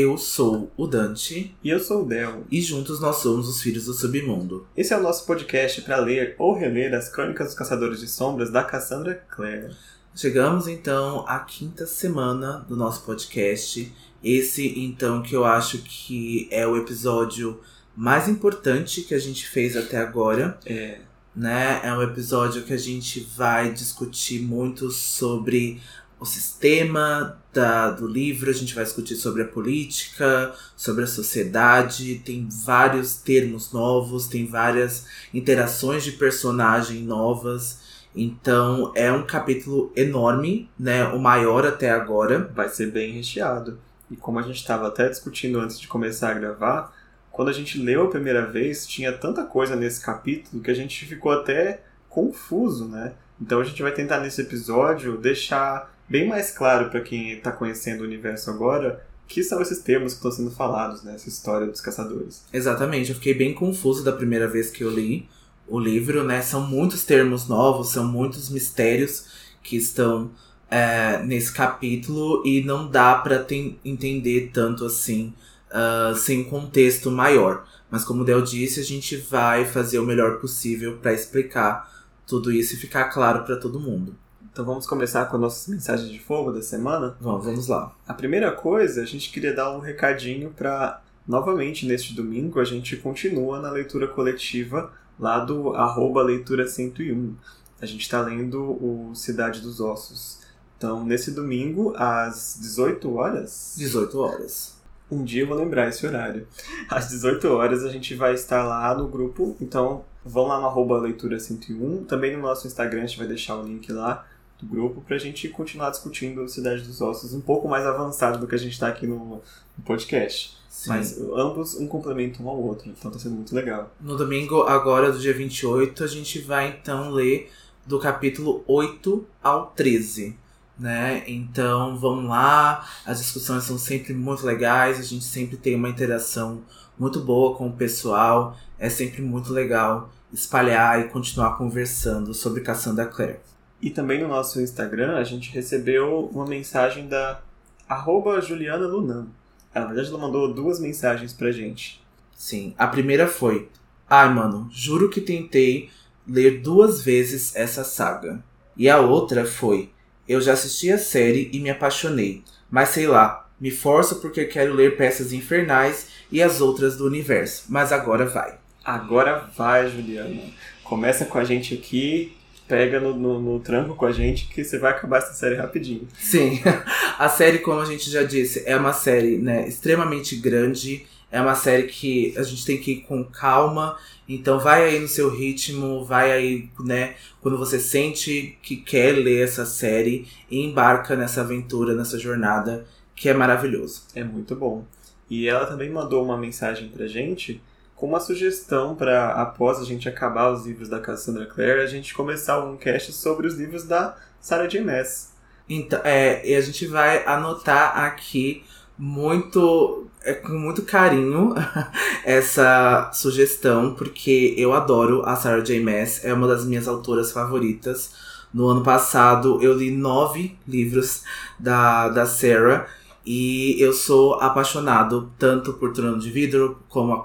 [0.00, 1.54] Eu sou o Dante.
[1.62, 2.46] E eu sou o Del.
[2.50, 4.66] E juntos nós somos os Filhos do Submundo.
[4.74, 8.50] Esse é o nosso podcast para ler ou reler as Crônicas dos Caçadores de Sombras
[8.50, 9.76] da Cassandra Clare.
[10.14, 13.94] Chegamos então à quinta semana do nosso podcast.
[14.24, 17.60] Esse, então, que eu acho que é o episódio
[17.94, 20.58] mais importante que a gente fez até agora.
[20.64, 21.00] É.
[21.36, 21.78] Né?
[21.84, 25.78] É um episódio que a gente vai discutir muito sobre
[26.20, 32.16] o sistema da, do livro, a gente vai discutir sobre a política, sobre a sociedade,
[32.16, 37.80] tem vários termos novos, tem várias interações de personagem novas.
[38.14, 41.04] Então é um capítulo enorme, né?
[41.04, 42.50] O maior até agora.
[42.54, 43.78] Vai ser bem recheado.
[44.10, 46.94] E como a gente estava até discutindo antes de começar a gravar,
[47.30, 51.06] quando a gente leu a primeira vez, tinha tanta coisa nesse capítulo que a gente
[51.06, 53.14] ficou até confuso, né?
[53.40, 58.00] Então a gente vai tentar nesse episódio deixar bem mais claro para quem está conhecendo
[58.00, 62.44] o universo agora que são esses termos que estão sendo falados nessa história dos caçadores.
[62.52, 65.28] Exatamente, eu fiquei bem confuso da primeira vez que eu li
[65.68, 66.42] o livro, né?
[66.42, 69.26] São muitos termos novos, são muitos mistérios
[69.62, 70.32] que estão
[70.68, 73.46] é, nesse capítulo e não dá para
[73.84, 75.32] entender tanto assim
[75.70, 77.64] uh, sem contexto maior.
[77.88, 81.88] Mas como o Del disse, a gente vai fazer o melhor possível para explicar
[82.26, 84.16] tudo isso e ficar claro para todo mundo.
[84.52, 87.16] Então vamos começar com as nossas mensagens de fogo da semana?
[87.20, 87.94] Vamos, vamos lá.
[88.06, 92.96] A primeira coisa, a gente queria dar um recadinho para novamente neste domingo a gente
[92.96, 97.36] continua na leitura coletiva lá do arroba leitura 101.
[97.80, 100.40] A gente está lendo o Cidade dos Ossos.
[100.76, 103.74] Então, nesse domingo, às 18 horas.
[103.78, 104.80] 18 horas.
[105.08, 106.46] Um dia eu vou lembrar esse horário.
[106.88, 109.56] Às 18 horas a gente vai estar lá no grupo.
[109.60, 112.04] Então, vão lá no arroba leitura 101.
[112.04, 114.24] Também no nosso Instagram a gente vai deixar o link lá
[114.60, 118.46] do grupo para a gente continuar discutindo Cidade dos Ossos um pouco mais avançado do
[118.46, 119.42] que a gente está aqui no,
[119.76, 120.56] no podcast.
[120.68, 120.90] Sim.
[120.90, 123.90] Mas ambos um complemento um ao outro, então tá sendo muito legal.
[124.00, 127.50] No domingo, agora do dia 28, a gente vai então ler
[127.86, 130.36] do capítulo 8 ao 13.
[130.78, 131.24] Né?
[131.26, 136.62] Então vamos lá, as discussões são sempre muito legais, a gente sempre tem uma interação
[136.98, 143.06] muito boa com o pessoal, é sempre muito legal espalhar e continuar conversando sobre Cassandra
[143.06, 143.40] Clare.
[143.82, 147.40] E também no nosso Instagram a gente recebeu uma mensagem da
[147.88, 149.28] arroba Juliana Lunan.
[149.74, 152.02] Na verdade ela mandou duas mensagens pra gente.
[152.34, 153.68] Sim, a primeira foi:
[154.08, 155.88] Ai, mano, juro que tentei
[156.26, 158.42] ler duas vezes essa saga.
[158.76, 159.90] E a outra foi:
[160.28, 164.74] Eu já assisti a série e me apaixonei, mas sei lá, me forço porque quero
[164.74, 167.64] ler peças infernais e as outras do universo.
[167.68, 168.58] Mas agora vai.
[168.84, 170.42] Agora vai, Juliana.
[170.82, 172.36] Começa com a gente aqui
[172.70, 176.06] pega no, no, no, tranco com a gente que você vai acabar essa série rapidinho.
[176.16, 176.60] Sim,
[177.18, 181.04] a série, como a gente já disse, é uma série né, extremamente grande.
[181.32, 183.98] É uma série que a gente tem que ir com calma.
[184.28, 189.42] Então vai aí no seu ritmo, vai aí, né, quando você sente que quer ler
[189.42, 192.86] essa série e embarca nessa aventura, nessa jornada,
[193.16, 194.04] que é maravilhoso.
[194.14, 194.84] É muito bom.
[195.28, 197.60] E ela também mandou uma mensagem pra gente
[198.00, 202.14] com uma sugestão para, após a gente acabar os livros da Cassandra Clare, a gente
[202.14, 204.80] começar um cast sobre os livros da Sarah J.
[204.80, 205.34] Maas.
[205.68, 208.64] Então, é, e a gente vai anotar aqui
[208.96, 211.54] muito é, com muito carinho
[212.24, 215.78] essa sugestão, porque eu adoro a Sarah J.
[215.80, 218.14] Maas, é uma das minhas autoras favoritas.
[218.52, 221.22] No ano passado eu li nove livros
[221.58, 222.86] da, da Sarah
[223.26, 227.22] e eu sou apaixonado tanto por Trono de Vidro como a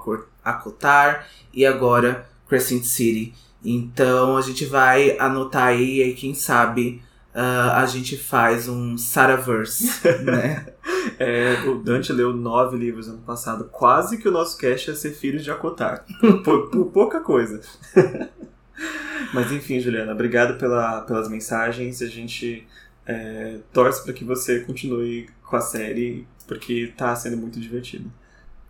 [0.50, 3.34] Acotar e agora Crescent City.
[3.64, 7.02] Então a gente vai anotar aí e quem sabe
[7.34, 9.90] uh, a gente faz um Saraverse,
[10.22, 10.66] né?
[11.18, 13.68] É, o Dante leu nove livros ano passado.
[13.70, 16.04] Quase que o nosso cast ia ser Filhos de Acotar.
[16.44, 17.60] por, por pouca coisa.
[19.32, 22.02] Mas enfim, Juliana, obrigado pela, pelas mensagens.
[22.02, 22.66] A gente
[23.06, 28.10] é, torce para que você continue com a série, porque tá sendo muito divertido.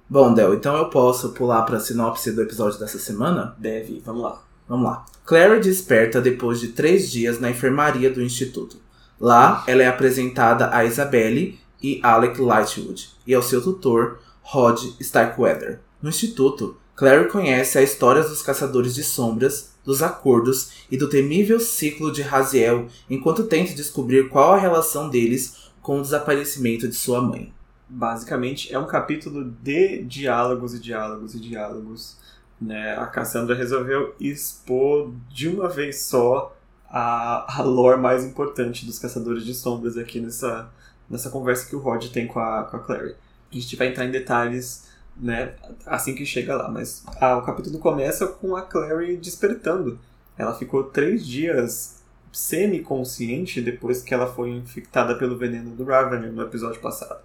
[0.09, 3.57] Bom, Del, então eu posso pular para a sinopse do episódio dessa semana?
[3.59, 4.41] Deve, vamos lá.
[4.69, 5.05] Vamos lá.
[5.25, 8.77] Clary desperta depois de três dias na enfermaria do instituto.
[9.19, 15.81] Lá, ela é apresentada a Isabelle e Alec Lightwood e ao seu tutor, Rod Starkweather.
[16.01, 21.59] No instituto, Clary conhece a história dos caçadores de sombras, dos acordos e do temível
[21.59, 27.21] ciclo de Raziel enquanto tenta descobrir qual a relação deles com o desaparecimento de sua
[27.21, 27.56] mãe
[27.89, 32.17] basicamente é um capítulo de diálogos e diálogos e diálogos.
[32.61, 32.97] Né?
[32.97, 36.57] A Cassandra resolveu expor de uma vez só
[36.89, 40.71] a, a lore mais importante dos Caçadores de Sombras aqui nessa,
[41.09, 43.15] nessa conversa que o Rod tem com a, com a Clary.
[43.51, 45.55] A gente vai entrar em detalhes né,
[45.85, 46.69] assim que chega lá.
[46.69, 49.99] Mas ah, o capítulo começa com a Clary despertando.
[50.37, 56.43] Ela ficou três dias semi-consciente depois que ela foi infectada pelo veneno do Ravener no
[56.43, 57.21] episódio passado.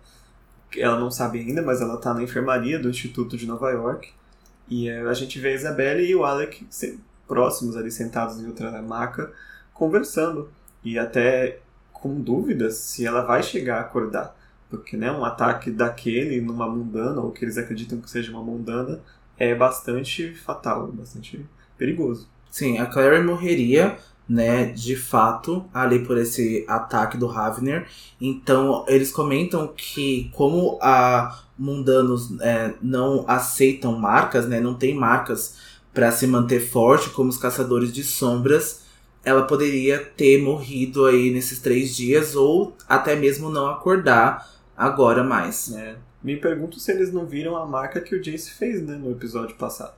[0.78, 4.12] Ela não sabe ainda, mas ela está na enfermaria do Instituto de Nova York.
[4.70, 6.66] E é, a gente vê a Isabelle e o Alec
[7.28, 9.32] próximos ali, sentados em outra maca,
[9.74, 10.50] conversando.
[10.84, 11.60] E até
[11.94, 14.36] com dúvidas se ela vai chegar a acordar.
[14.70, 19.02] Porque né, um ataque daquele numa mundana, ou que eles acreditam que seja uma mundana,
[19.38, 21.46] é bastante fatal, bastante
[21.78, 22.30] perigoso.
[22.50, 23.98] Sim, a Clary morreria,
[24.32, 27.86] né, de fato, ali por esse ataque do Ravner.
[28.20, 35.58] Então, eles comentam que como a mundanos é, não aceitam marcas, né, não tem marcas
[35.94, 38.84] para se manter forte como os caçadores de sombras,
[39.24, 45.74] ela poderia ter morrido aí nesses três dias ou até mesmo não acordar agora mais.
[45.74, 45.98] É.
[46.24, 49.58] Me pergunto se eles não viram a marca que o Jace fez né, no episódio
[49.58, 49.94] passado.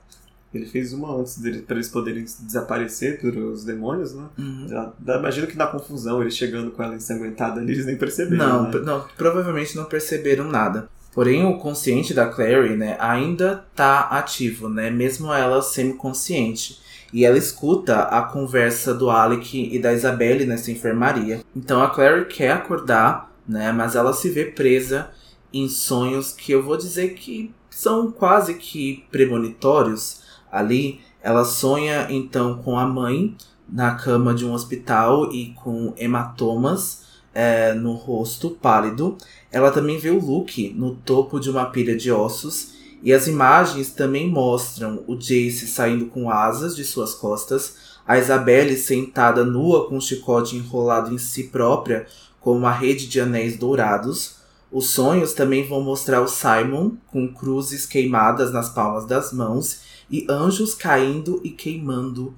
[0.54, 4.24] Ele fez uma antes dele, para eles poderem desaparecer pelos demônios, né?
[4.38, 4.66] Uhum.
[4.68, 8.46] Já, imagino que na confusão, eles chegando com ela ensanguentada ali, eles nem perceberam.
[8.46, 8.80] Não, né?
[8.80, 10.88] não, provavelmente não perceberam nada.
[11.12, 14.90] Porém, o consciente da Clary, né, ainda tá ativo, né?
[14.90, 16.82] Mesmo ela semi-consciente.
[17.12, 21.40] E ela escuta a conversa do Alec e da Isabelle nessa enfermaria.
[21.54, 23.72] Então a Clary quer acordar né?
[23.72, 25.10] Mas ela se vê presa
[25.52, 30.22] em sonhos que eu vou dizer que são quase que premonitórios
[30.54, 31.00] ali.
[31.20, 33.36] Ela sonha então com a mãe
[33.68, 37.02] na cama de um hospital e com hematomas
[37.34, 39.18] é, no rosto pálido.
[39.50, 42.72] Ela também vê o Luke no topo de uma pilha de ossos.
[43.02, 48.76] E as imagens também mostram o Jace saindo com asas de suas costas, a Isabelle
[48.76, 52.06] sentada nua com um chicote enrolado em si própria,
[52.40, 54.36] com uma rede de anéis dourados.
[54.72, 59.80] Os sonhos também vão mostrar o Simon com cruzes queimadas nas palmas das mãos
[60.10, 62.34] e anjos caindo e queimando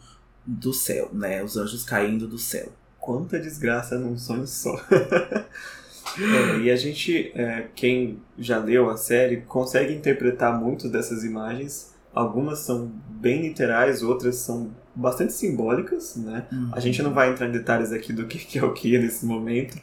[0.47, 1.43] do céu, né?
[1.43, 2.73] Os anjos caindo do céu.
[2.99, 4.75] Quanta desgraça num sonho só.
[6.19, 11.95] é, e a gente, é, quem já leu a série, consegue interpretar muito dessas imagens.
[12.15, 16.47] Algumas são bem literais, outras são bastante simbólicas, né?
[16.51, 16.71] Uhum.
[16.73, 19.77] A gente não vai entrar em detalhes aqui do que é o que nesse momento,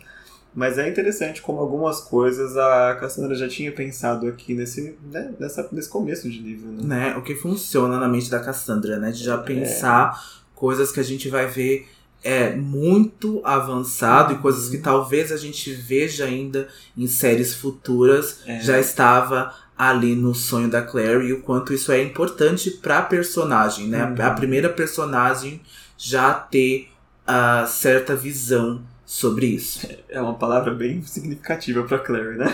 [0.55, 5.67] mas é interessante como algumas coisas a Cassandra já tinha pensado aqui nesse, né, nessa,
[5.71, 6.71] nesse começo de livro.
[6.71, 6.83] Né?
[6.83, 7.17] né?
[7.17, 9.11] O que funciona na mente da Cassandra, né?
[9.11, 10.39] De já pensar é.
[10.55, 11.87] coisas que a gente vai ver
[12.23, 14.39] é muito avançado uhum.
[14.39, 16.67] e coisas que talvez a gente veja ainda
[16.97, 18.61] em séries futuras é.
[18.61, 23.87] já estava ali no sonho da Claire e o quanto isso é importante para personagem,
[23.87, 24.05] né?
[24.05, 24.25] Uhum.
[24.25, 25.61] A primeira personagem
[25.97, 26.89] já ter
[27.25, 29.87] a certa visão sobre isso.
[30.09, 32.47] É uma palavra bem significativa para Clary, né?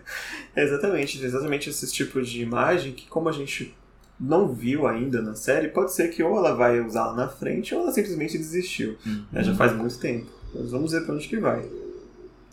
[0.56, 3.76] é exatamente, exatamente esses tipos de imagem que como a gente
[4.18, 7.82] não viu ainda na série, pode ser que ou ela vai usá-la na frente ou
[7.82, 8.96] ela simplesmente desistiu.
[9.04, 9.24] Uhum.
[9.34, 10.30] É, já faz muito tempo.
[10.54, 11.68] Mas vamos ver para onde que vai.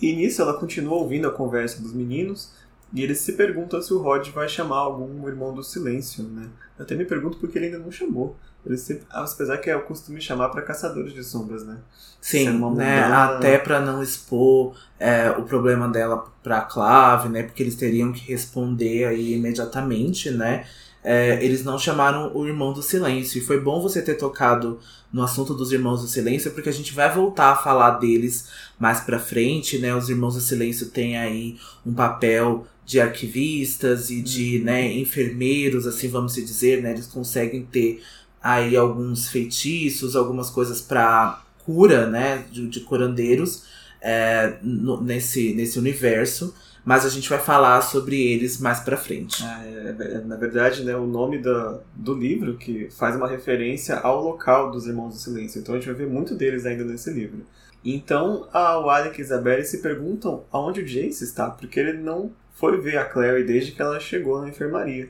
[0.01, 2.51] E nisso ela continua ouvindo a conversa dos meninos
[2.93, 6.47] e eles se perguntam se o Rod vai chamar algum irmão do silêncio, né?
[6.77, 8.35] Eu até me pergunto porque ele ainda não chamou.
[8.65, 11.77] Ele sempre, apesar que é o costume chamar para caçadores de sombras, né?
[12.19, 13.03] Sim, né?
[13.03, 17.43] Até para não expor é, o problema dela para Clave, né?
[17.43, 20.65] Porque eles teriam que responder aí imediatamente, né?
[21.03, 23.37] É, eles não chamaram o Irmão do Silêncio.
[23.37, 24.79] E foi bom você ter tocado
[25.13, 29.01] no assunto dos Irmãos do Silêncio, porque a gente vai voltar a falar deles mais
[29.01, 29.93] pra frente, né?
[29.95, 34.65] Os Irmãos do Silêncio têm aí um papel de arquivistas e de, uhum.
[34.65, 36.91] né, enfermeiros, assim vamos se dizer, né?
[36.91, 38.03] Eles conseguem ter
[38.41, 43.63] aí alguns feitiços, algumas coisas para cura, né, de, de curandeiros
[43.99, 46.53] é, no, nesse, nesse universo.
[46.85, 49.43] Mas a gente vai falar sobre eles mais pra frente.
[49.43, 53.97] Ah, é, é, na verdade, né, o nome da, do livro que faz uma referência
[53.97, 55.59] ao local dos Irmãos do Silêncio.
[55.59, 57.43] Então a gente vai ver muito deles ainda nesse livro.
[57.83, 62.31] Então a Alec e a Isabelle se perguntam aonde o Jace está, porque ele não
[62.55, 65.09] foi ver a Clary desde que ela chegou na enfermaria.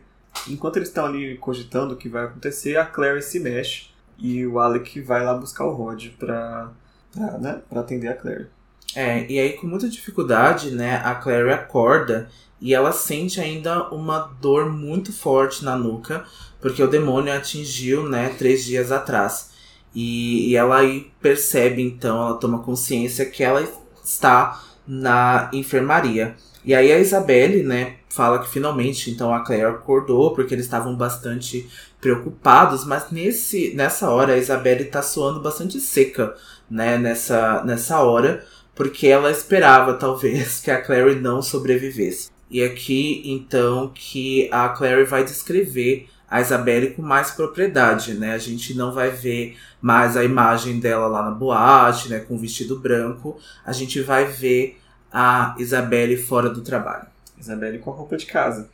[0.50, 3.88] Enquanto eles estão ali cogitando o que vai acontecer, a Clary se mexe
[4.20, 6.72] e o Alec vai lá buscar o Rod pra,
[7.14, 8.48] pra, né, pra atender a Clary.
[8.94, 14.20] É, e aí com muita dificuldade, né, a Clary acorda e ela sente ainda uma
[14.42, 16.26] dor muito forte na nuca,
[16.60, 19.52] porque o demônio atingiu, né, três dias atrás.
[19.94, 23.66] E, e ela aí percebe, então, ela toma consciência que ela
[24.04, 26.36] está na enfermaria.
[26.66, 30.96] E aí a Isabelle, né, fala que finalmente então a Claire acordou porque eles estavam
[30.96, 31.70] bastante
[32.02, 36.36] preocupados, mas nesse nessa hora a Isabelle tá soando bastante seca,
[36.70, 38.44] né, nessa nessa hora,
[38.74, 42.30] porque ela esperava talvez que a Claire não sobrevivesse.
[42.50, 48.34] E aqui, então, que a Clary vai descrever a Isabelle com mais propriedade, né?
[48.34, 52.20] A gente não vai ver mais a imagem dela lá na boate, né?
[52.20, 53.38] Com o vestido branco.
[53.66, 54.80] A gente vai ver
[55.18, 57.08] a Isabelle fora do trabalho.
[57.40, 58.70] Isabelle com a roupa de casa.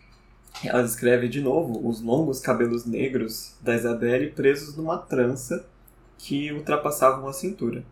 [0.65, 5.63] Ela descreve de novo os longos cabelos negros da Isabelle presos numa trança
[6.17, 7.83] que ultrapassavam a cintura.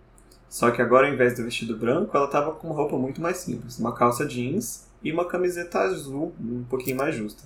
[0.50, 3.38] Só que agora, ao invés do vestido branco, ela estava com uma roupa muito mais
[3.38, 7.44] simples: uma calça jeans e uma camiseta azul um pouquinho mais justa.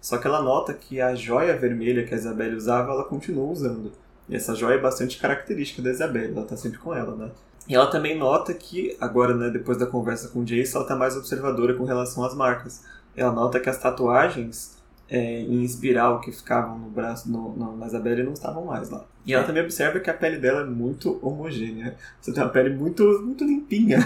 [0.00, 3.90] Só que ela nota que a joia vermelha que a Isabelle usava, ela continua usando.
[4.28, 7.32] E essa joia é bastante característica da Isabelle, ela tá sempre com ela, né?
[7.68, 10.94] E ela também nota que, agora, né, depois da conversa com o Jace, ela tá
[10.94, 12.84] mais observadora com relação às marcas.
[13.16, 14.76] Ela nota que as tatuagens
[15.08, 19.04] é, em espiral que ficavam no braço no, no, na Isabelle não estavam mais lá.
[19.26, 21.96] E ela também observa que a pele dela é muito homogênea.
[22.20, 23.98] Você tem uma pele muito, muito limpinha.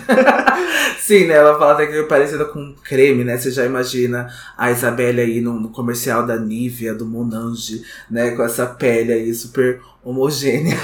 [1.01, 1.35] Sim, né?
[1.35, 3.37] Ela fala até que é parecida com creme, né?
[3.37, 8.31] Você já imagina a Isabelle aí no, no comercial da Nivea, do Monange, né?
[8.31, 10.77] Com essa pele aí super homogênea.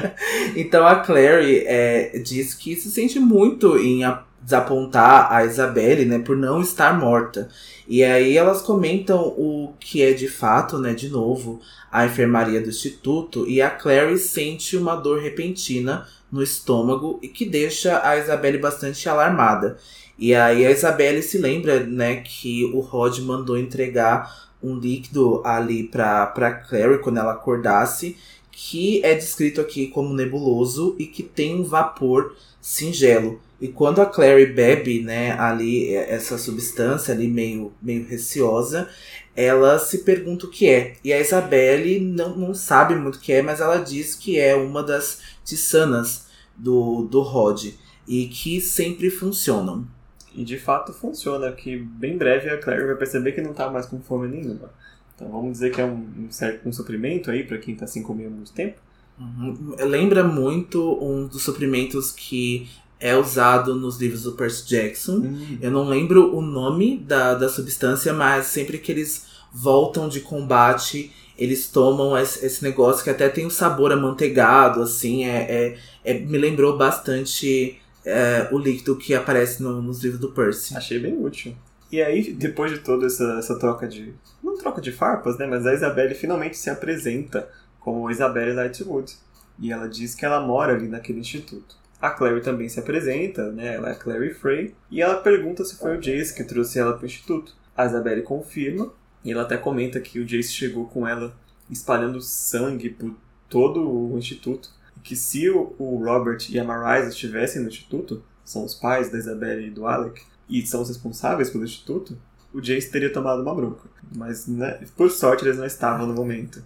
[0.54, 4.04] então a Clary é, diz que se sente muito em
[4.40, 6.18] desapontar a Isabelle, né?
[6.18, 7.48] Por não estar morta.
[7.88, 11.58] E aí elas comentam o que é de fato, né, de novo,
[11.90, 17.46] a enfermaria do instituto e a Clary sente uma dor repentina no estômago e que
[17.46, 19.78] deixa a Isabelle bastante alarmada.
[20.18, 25.84] E aí a Isabelle se lembra, né, que o Rod mandou entregar um líquido ali
[25.84, 28.16] para para Clary quando ela acordasse,
[28.50, 33.40] que é descrito aqui como nebuloso e que tem um vapor singelo.
[33.60, 38.88] E quando a Clary bebe, né, ali essa substância ali meio, meio receosa,
[39.34, 40.94] ela se pergunta o que é.
[41.02, 44.54] E a Isabelle não, não sabe muito o que é, mas ela diz que é
[44.54, 47.66] uma das tissanas do, do Rod
[48.06, 49.86] e que sempre funcionam.
[50.34, 53.86] E de fato funciona, que bem breve a Clary vai perceber que não tá mais
[53.86, 54.70] com fome nenhuma.
[55.14, 58.04] Então vamos dizer que é um, um certo um suprimento aí para quem tá sem
[58.04, 58.78] comer há muito tempo.
[59.18, 59.74] Uhum.
[59.80, 62.68] Lembra muito um dos suprimentos que
[63.00, 65.16] é usado nos livros do Percy Jackson.
[65.16, 65.58] Uhum.
[65.60, 71.12] Eu não lembro o nome da, da substância, mas sempre que eles voltam de combate,
[71.36, 76.18] eles tomam esse, esse negócio que até tem um sabor amanteigado, assim, é, é, é
[76.18, 80.76] me lembrou bastante é, o líquido que aparece no, nos livros do Percy.
[80.76, 81.54] Achei bem útil.
[81.90, 84.14] E aí, depois de toda essa, essa troca de.
[84.42, 85.46] Não troca de farpas, né?
[85.46, 87.48] Mas a Isabelle finalmente se apresenta
[87.80, 89.16] como Isabelle Lightwood.
[89.58, 91.77] E ela diz que ela mora ali naquele instituto.
[92.00, 93.74] A Clary também se apresenta, né?
[93.74, 94.74] Ela é a Clary Frey.
[94.90, 97.56] E ela pergunta se foi o Jace que trouxe ela para o instituto.
[97.76, 98.92] A Isabelle confirma.
[99.24, 101.34] E ela até comenta que o Jace chegou com ela
[101.70, 103.14] espalhando sangue por
[103.48, 104.70] todo o instituto.
[104.96, 109.18] E que se o, Robert e a Marise estivessem no instituto, são os pais da
[109.18, 112.18] Isabelle e do Alec, e são os responsáveis pelo instituto,
[112.52, 113.88] o Jace teria tomado uma bronca.
[114.14, 116.62] Mas, né, por sorte, eles não estavam no momento.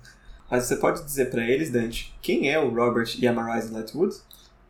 [0.48, 4.14] Mas você pode dizer para eles, Dante, quem é o Robert e a Marise Lightwood?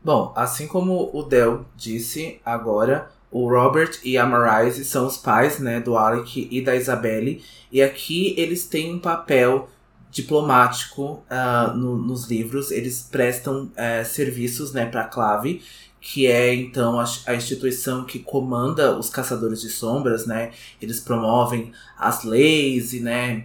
[0.05, 5.59] Bom, assim como o Del disse agora, o Robert e a Marise são os pais,
[5.59, 9.69] né, do Alec e da Isabelle, e aqui eles têm um papel
[10.11, 12.71] diplomático uh, no, nos livros.
[12.71, 15.63] Eles prestam uh, serviços, né, para a Clave,
[16.01, 20.51] que é então a, a, instituição que comanda os caçadores de sombras, né?
[20.81, 23.45] Eles promovem as leis e, né,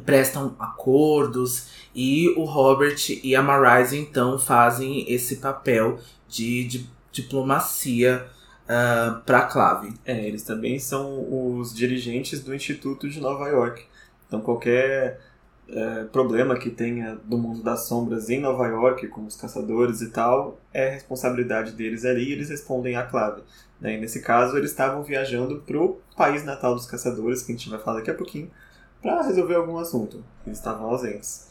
[0.00, 8.26] prestam acordos e o Robert e a Marise então fazem esse papel de, de diplomacia
[8.64, 9.94] uh, ah, para Clave.
[10.04, 13.84] É, eles também são os dirigentes do Instituto de Nova York.
[14.26, 15.20] Então qualquer
[15.68, 20.10] é, problema que tenha do mundo das sombras em Nova York, com os caçadores e
[20.10, 23.42] tal, é responsabilidade deles ali e eles respondem à Clave.
[23.80, 23.94] Né?
[23.94, 27.70] E nesse caso eles estavam viajando para o país natal dos caçadores, que a gente
[27.70, 28.50] vai falar daqui a pouquinho,
[29.02, 30.24] para resolver algum assunto.
[30.46, 31.48] Eles estavam ausentes.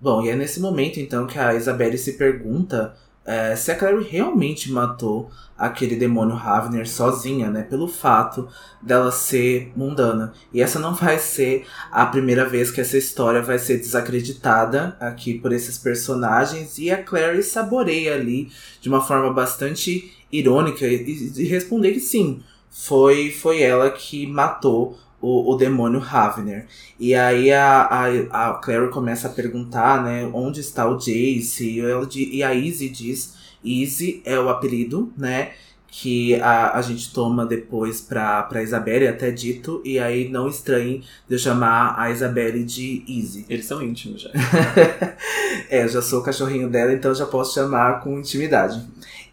[0.00, 4.04] Bom, e é nesse momento então que a Isabelle se pergunta é, se a Clary
[4.04, 7.62] realmente matou aquele demônio Ravner sozinha, né?
[7.62, 8.48] Pelo fato
[8.80, 10.32] dela ser mundana.
[10.52, 15.34] E essa não vai ser a primeira vez que essa história vai ser desacreditada aqui
[15.34, 16.78] por esses personagens.
[16.78, 18.48] E a Clary saboreia ali
[18.80, 24.98] de uma forma bastante irônica e, e responder que sim, foi, foi ela que matou
[25.26, 26.66] o, o demônio Ravner.
[27.00, 31.80] E aí a, a, a Clary começa a perguntar, né, onde está o Jace?
[31.80, 35.50] E, e a Izzy diz, Izzy é o apelido, né,
[35.88, 41.02] que a, a gente toma depois pra, pra Isabelle, até dito, e aí não estranhe
[41.28, 43.46] de eu chamar a Isabelle de Izzy.
[43.48, 44.30] Eles são íntimos já.
[45.68, 48.80] é, eu já sou o cachorrinho dela, então já posso chamar com intimidade.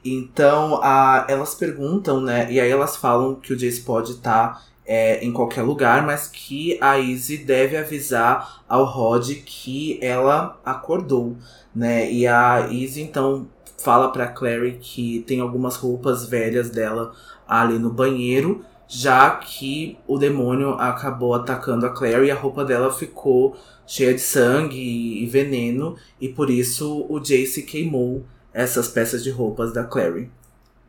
[0.03, 4.72] Então, a, elas perguntam, né, e aí elas falam que o Jace pode estar tá
[4.85, 11.37] é, em qualquer lugar, mas que a Izzy deve avisar ao Rod que ela acordou,
[11.73, 12.11] né?
[12.11, 13.47] E a Izzy então
[13.77, 17.13] fala para Clary que tem algumas roupas velhas dela
[17.47, 22.91] ali no banheiro, já que o demônio acabou atacando a Clary e a roupa dela
[22.91, 28.23] ficou cheia de sangue e veneno, e por isso o Jace queimou
[28.53, 30.29] essas peças de roupas da Clary.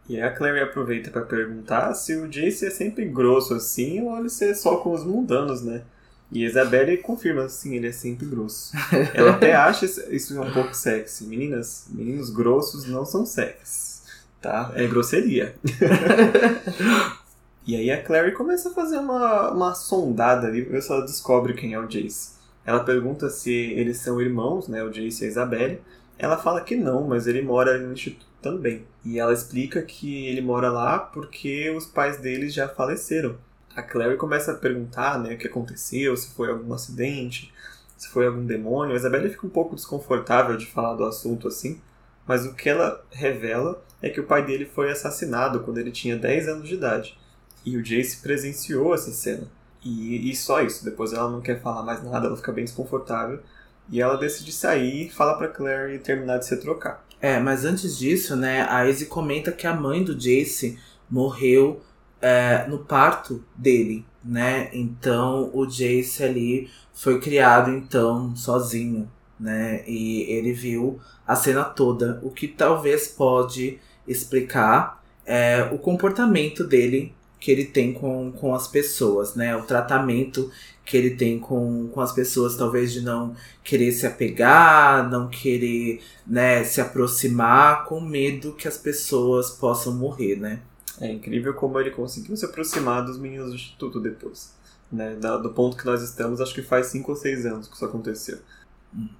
[0.09, 4.27] E a Clary aproveita para perguntar se o Jace é sempre grosso assim ou ele
[4.27, 5.83] é só com os mundanos, né?
[6.31, 8.73] E a Isabelle confirma, sim, ele é sempre grosso.
[9.15, 11.25] Ela até acha isso um pouco sexy.
[11.25, 14.03] Meninas, meninos grossos não são sexy,
[14.43, 14.73] tá?
[14.75, 15.55] É grosseria.
[17.67, 21.03] e aí a Clary começa a fazer uma, uma sondada ali pra ver se ela
[21.03, 22.35] descobre quem é o Jace.
[22.67, 24.83] Ela pergunta se eles são irmãos, né?
[24.83, 25.81] O Jace e a Isabelle.
[26.19, 28.85] Ela fala que não, mas ele mora no instituto também.
[29.03, 33.37] E ela explica que ele mora lá porque os pais deles já faleceram.
[33.75, 37.53] A Clary começa a perguntar né, o que aconteceu, se foi algum acidente,
[37.97, 38.93] se foi algum demônio.
[38.93, 41.81] A Isabelle fica um pouco desconfortável de falar do assunto assim,
[42.27, 46.17] mas o que ela revela é que o pai dele foi assassinado quando ele tinha
[46.17, 47.19] 10 anos de idade.
[47.65, 49.49] E o Jace presenciou essa cena.
[49.83, 50.85] E, e só isso.
[50.85, 53.41] Depois ela não quer falar mais nada, ela fica bem desconfortável.
[53.89, 57.05] E ela decide sair e fala pra Claire terminar de se trocar.
[57.25, 60.78] É, mas antes disso, né, a Izzy comenta que a mãe do Jace
[61.09, 61.81] morreu
[62.21, 64.69] é, no parto dele, né?
[64.75, 69.83] Então o Jace ali foi criado então sozinho, né?
[69.88, 77.14] E ele viu a cena toda, o que talvez pode explicar é, o comportamento dele
[77.45, 79.55] que ele tem com, com as pessoas, né?
[79.55, 80.51] O tratamento
[80.83, 86.01] que ele tem com, com as pessoas, talvez de não querer se apegar, não querer
[86.27, 90.61] né, se aproximar, com medo que as pessoas possam morrer, né?
[90.99, 94.55] É incrível como ele conseguiu se aproximar dos meninos do Instituto depois.
[94.90, 95.14] Né?
[95.16, 98.38] Do ponto que nós estamos, acho que faz 5 ou 6 anos que isso aconteceu.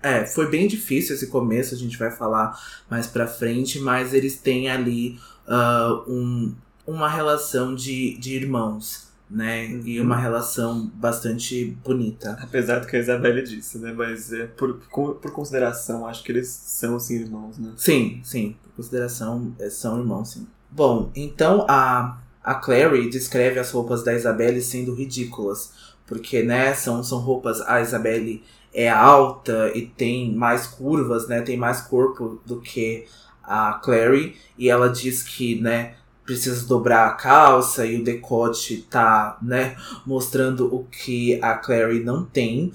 [0.03, 4.39] É, foi bem difícil esse começo, a gente vai falar mais pra frente, mas eles
[4.39, 6.55] têm ali uh, um,
[6.87, 9.67] uma relação de, de irmãos, né?
[9.67, 9.83] Uhum.
[9.87, 12.37] E uma relação bastante bonita.
[12.41, 13.93] Apesar do que a Isabelle disse, né?
[13.93, 17.73] Mas é, por, por consideração, acho que eles são, assim, irmãos, né?
[17.77, 18.57] Sim, sim.
[18.63, 20.47] Por consideração, é, são irmãos, sim.
[20.71, 25.73] Bom, então a, a Clary descreve as roupas da Isabelle sendo ridículas.
[26.07, 27.63] Porque, né, são, são roupas...
[27.63, 28.43] A Isabelle
[28.75, 31.41] é alta e tem mais curvas, né?
[31.41, 33.07] Tem mais corpo do que
[33.43, 34.37] a Clary.
[34.59, 40.75] E ela diz que, né precisa dobrar a calça e o decote tá, né, mostrando
[40.75, 42.73] o que a Clary não tem.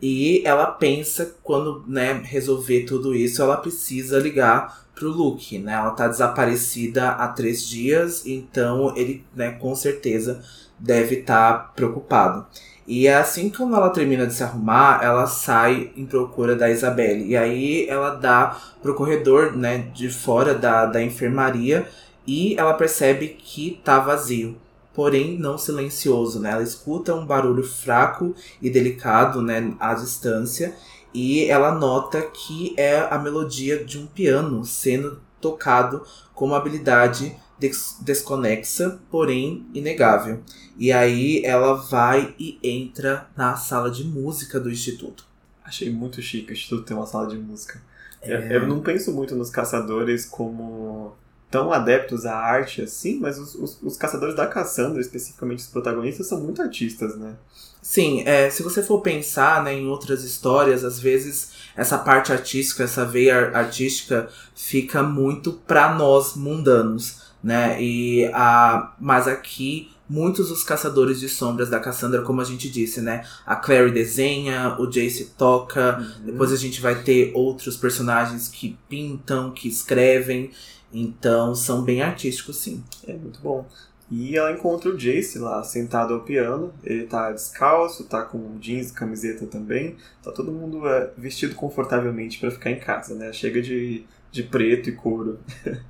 [0.00, 5.74] E ela pensa, quando, né, resolver tudo isso, ela precisa ligar pro Luke, né?
[5.74, 10.42] Ela tá desaparecida há três dias, então ele, né, com certeza
[10.78, 12.46] deve estar tá preocupado.
[12.86, 17.24] E é assim que ela termina de se arrumar, ela sai em procura da Isabelle.
[17.24, 21.86] E aí ela dá pro corredor, né, de fora da, da enfermaria
[22.26, 24.56] e ela percebe que tá vazio,
[24.94, 26.50] porém não silencioso, né?
[26.50, 30.74] Ela escuta um barulho fraco e delicado, né, à distância,
[31.14, 36.02] e ela nota que é a melodia de um piano sendo tocado
[36.34, 40.40] com uma habilidade des desconexa, porém inegável.
[40.76, 45.24] E aí ela vai e entra na sala de música do instituto.
[45.64, 47.80] Achei muito chique o instituto ter uma sala de música.
[48.20, 48.34] É...
[48.34, 51.14] Eu, eu não penso muito nos caçadores como
[51.52, 56.26] tão adeptos à arte assim, mas os, os, os, caçadores da Cassandra, especificamente os protagonistas,
[56.26, 57.34] são muito artistas, né?
[57.82, 62.84] Sim, é, se você for pensar né, em outras histórias, às vezes essa parte artística,
[62.84, 67.76] essa veia artística fica muito para nós mundanos, né?
[67.82, 73.00] E a, mas aqui muitos dos caçadores de sombras da Cassandra, como a gente disse,
[73.00, 73.24] né?
[73.46, 76.26] A Clary desenha, o Jace toca, uhum.
[76.26, 80.50] depois a gente vai ter outros personagens que pintam, que escrevem.
[80.92, 82.82] Então são bem artísticos, sim.
[83.06, 83.66] É muito bom.
[84.10, 86.72] E ela encontra o Jace lá, sentado ao piano.
[86.84, 89.96] Ele tá descalço, tá com jeans e camiseta também.
[90.22, 93.32] Tá todo mundo é, vestido confortavelmente para ficar em casa, né?
[93.32, 95.38] Chega de, de preto e couro.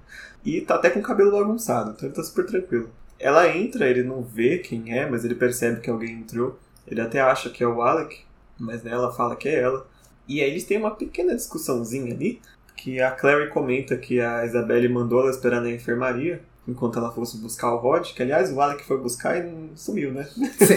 [0.45, 2.91] e tá até com o cabelo bagunçado, então ele tá super tranquilo.
[3.19, 6.59] Ela entra, ele não vê quem é, mas ele percebe que alguém entrou.
[6.87, 8.21] Ele até acha que é o Alec,
[8.59, 9.87] mas né, ela fala que é ela.
[10.29, 12.41] E aí eles têm uma pequena discussãozinha ali,
[12.83, 17.37] que a Clary comenta que a Isabelle mandou ela esperar na enfermaria enquanto ela fosse
[17.37, 20.25] buscar o Rod, que aliás o Alec foi buscar e sumiu, né?
[20.25, 20.75] Sim.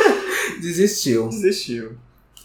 [0.60, 1.28] Desistiu.
[1.28, 1.92] Desistiu.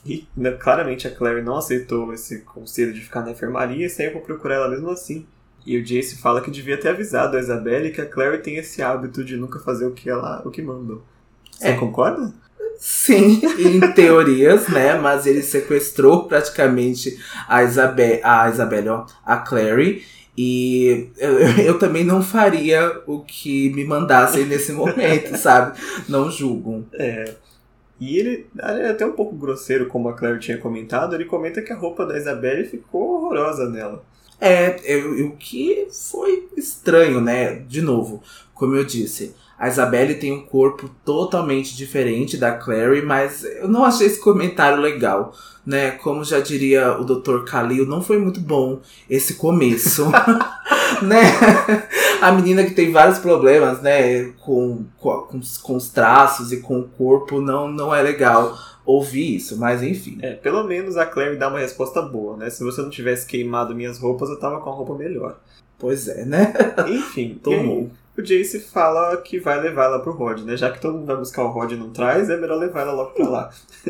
[0.05, 4.12] E né, claramente a Clary não aceitou esse conselho de ficar na enfermaria e saiu
[4.12, 5.25] pra procurar ela mesmo assim.
[5.65, 8.81] E o Jace fala que devia ter avisado a Isabelle que a Clary tem esse
[8.81, 11.01] hábito de nunca fazer o que ela o que mandam.
[11.51, 11.77] Você é.
[11.77, 12.33] concorda?
[12.79, 14.95] Sim, em teorias, né?
[14.95, 20.05] Mas ele sequestrou praticamente a Isabel, a Isabelle, ó, a Clary.
[20.37, 25.77] E eu, eu, também não faria o que me mandassem nesse momento, sabe?
[26.07, 26.85] Não julgam.
[26.93, 27.35] É.
[27.99, 31.73] E ele é até um pouco grosseiro, como a Claire tinha comentado, ele comenta que
[31.73, 34.01] a roupa da Isabelle ficou horrorosa nela.
[34.39, 34.77] É,
[35.21, 37.55] o que foi estranho, né?
[37.55, 43.43] De novo, como eu disse, a Isabelle tem um corpo totalmente diferente da Clary, mas
[43.43, 45.34] eu não achei esse comentário legal,
[45.65, 45.91] né?
[45.91, 47.43] Como já diria o Dr.
[47.43, 50.10] Khalil, não foi muito bom esse começo,
[51.04, 51.24] né?
[52.22, 54.30] A menina que tem vários problemas, né?
[54.39, 59.58] Com, com, com os traços e com o corpo, não, não é legal ouvir isso,
[59.58, 60.19] mas enfim.
[60.22, 62.50] É, pelo menos a Claire dá uma resposta boa, né?
[62.50, 65.38] Se você não tivesse queimado minhas roupas, eu tava com a roupa melhor.
[65.78, 66.54] Pois é, né?
[66.88, 70.55] Enfim, tomou o Jace fala que vai levar ela pro Rod, né?
[70.55, 72.91] Já que todo mundo vai buscar o Rod e não traz, é melhor levar ela
[72.91, 73.49] logo pra lá.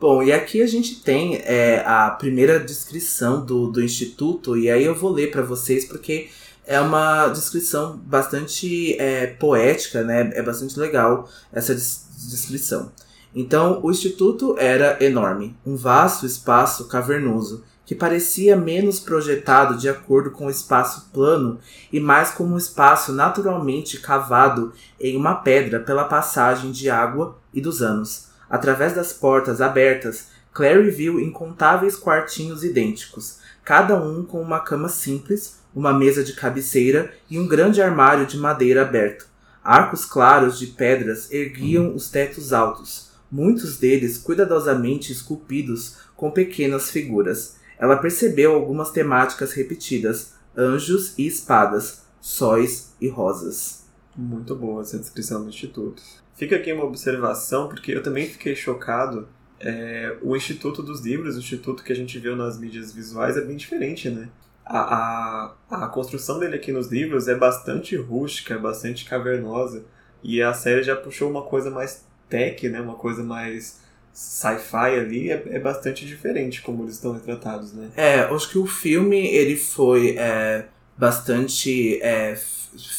[0.00, 4.84] Bom, e aqui a gente tem é, a primeira descrição do, do Instituto, e aí
[4.84, 6.28] eu vou ler para vocês porque
[6.66, 10.30] é uma descrição bastante é, poética, né?
[10.34, 12.92] É bastante legal essa des descrição.
[13.34, 20.30] Então, o Instituto era enorme, um vasto espaço cavernoso que parecia menos projetado de acordo
[20.30, 21.58] com o espaço plano
[21.92, 27.60] e mais como um espaço naturalmente cavado em uma pedra pela passagem de água e
[27.60, 28.28] dos anos.
[28.48, 35.58] Através das portas abertas, Clary viu incontáveis quartinhos idênticos, cada um com uma cama simples,
[35.74, 39.26] uma mesa de cabeceira e um grande armário de madeira aberto.
[39.64, 47.56] Arcos claros de pedras erguiam os tetos altos, muitos deles cuidadosamente esculpidos com pequenas figuras.
[47.78, 53.84] Ela percebeu algumas temáticas repetidas: anjos e espadas, sóis e rosas.
[54.16, 56.02] Muito boa essa descrição do Instituto.
[56.34, 59.28] Fica aqui uma observação, porque eu também fiquei chocado.
[59.60, 63.40] É, o Instituto dos Livros, o Instituto que a gente viu nas mídias visuais, é
[63.40, 64.28] bem diferente, né?
[64.64, 69.84] A, a, a construção dele aqui nos livros é bastante rústica, bastante cavernosa.
[70.22, 72.80] E a série já puxou uma coisa mais tech, né?
[72.80, 73.83] Uma coisa mais
[74.14, 77.90] sci-fi ali é, é, bastante diferente como eles estão retratados, né?
[77.96, 82.38] É, acho que o filme ele foi é, bastante é,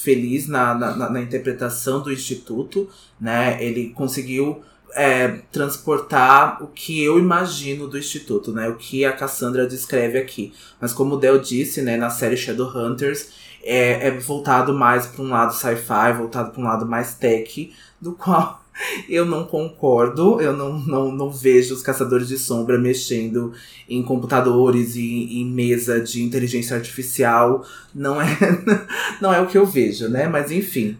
[0.03, 3.57] feliz na, na, na, interpretação do Instituto, né?
[3.63, 4.61] Ele conseguiu
[4.93, 8.67] é, transportar o que eu imagino do Instituto, né?
[8.67, 10.53] O que a Cassandra descreve aqui.
[10.81, 13.29] Mas como o Del disse, né, na série Shadowhunters,
[13.63, 18.11] é, é voltado mais para um lado sci-fi, voltado para um lado mais tech, do
[18.11, 18.64] qual
[19.07, 23.53] eu não concordo, eu não, não, não vejo os caçadores de sombra mexendo
[23.87, 27.65] em computadores e em mesa de inteligência artificial.
[27.93, 28.27] Não é,
[29.21, 30.27] não é o que eu vejo, né?
[30.27, 30.97] Mas enfim,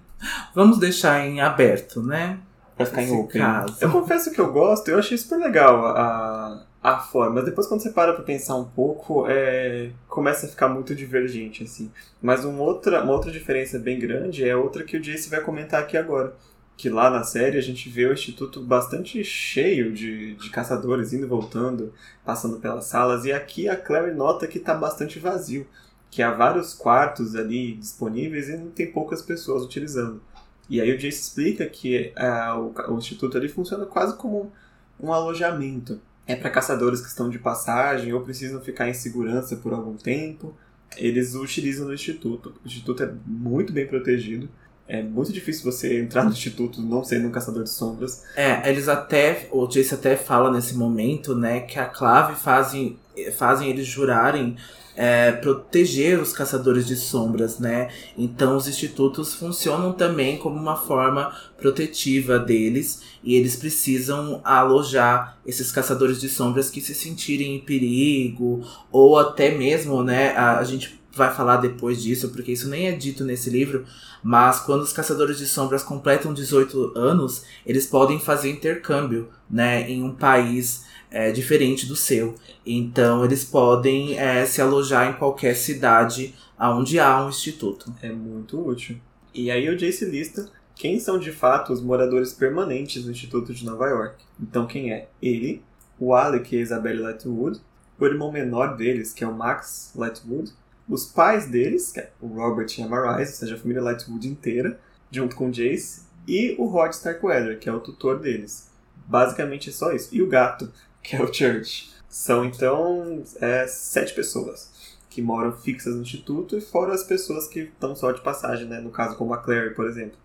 [0.53, 2.39] vamos deixar em aberto, né?
[2.77, 3.41] Pra ficar em open.
[3.41, 3.77] Caso.
[3.79, 7.35] Eu confesso que eu gosto, eu achei super legal a, a forma.
[7.35, 11.63] Mas depois quando você para pra pensar um pouco, é, começa a ficar muito divergente,
[11.63, 11.89] assim.
[12.21, 15.81] Mas uma outra, uma outra diferença bem grande é outra que o Jace vai comentar
[15.81, 16.33] aqui agora
[16.77, 21.25] que lá na série a gente vê o instituto bastante cheio de, de caçadores indo
[21.25, 25.65] e voltando, passando pelas salas, e aqui a Clary nota que está bastante vazio,
[26.11, 30.21] que há vários quartos ali disponíveis e não tem poucas pessoas utilizando.
[30.69, 34.51] E aí o Jace explica que uh, o, o, instituto ali funciona quase como
[34.99, 36.01] um, um alojamento.
[36.27, 40.55] É para caçadores que estão de passagem ou precisam ficar em segurança por algum tempo.
[40.97, 42.55] Eles utilizam no instituto.
[42.63, 44.49] O instituto é muito bem protegido
[44.87, 48.23] é muito difícil você entrar no instituto não sendo um caçador de sombras.
[48.35, 52.97] É, eles até, o Jace até fala nesse momento, né, que a Clave fazem,
[53.35, 54.55] fazem eles jurarem
[54.95, 57.89] é, proteger os caçadores de sombras, né?
[58.17, 65.71] Então os institutos funcionam também como uma forma protetiva deles e eles precisam alojar esses
[65.71, 70.29] caçadores de sombras que se sentirem em perigo ou até mesmo, né?
[70.29, 73.85] A, a gente vai falar depois disso, porque isso nem é dito nesse livro,
[74.23, 80.03] mas quando os caçadores de sombras completam 18 anos, eles podem fazer intercâmbio, né, em
[80.03, 82.35] um país é, diferente do seu.
[82.65, 87.93] Então eles podem é, se alojar em qualquer cidade onde há um instituto.
[88.01, 88.97] É muito útil.
[89.33, 93.65] E aí o Jace lista quem são de fato os moradores permanentes do Instituto de
[93.65, 94.23] Nova York.
[94.39, 95.07] Então quem é?
[95.21, 95.63] Ele,
[95.97, 97.61] o Alec e a Isabelle Lightwood,
[97.97, 100.51] o irmão menor deles, que é o Max Lightwood,
[100.87, 104.27] os pais deles, que é o Robert e a Marise, ou seja, a família Lightwood
[104.27, 108.69] inteira, junto com o Jace, e o Rod Starkweather, que é o tutor deles.
[109.07, 110.13] Basicamente é só isso.
[110.13, 110.71] E o gato,
[111.01, 111.93] que é o Church.
[112.09, 114.73] São então é, sete pessoas
[115.09, 118.79] que moram fixas no instituto e fora as pessoas que estão só de passagem, né?
[118.79, 120.17] No caso como a Claire, por exemplo.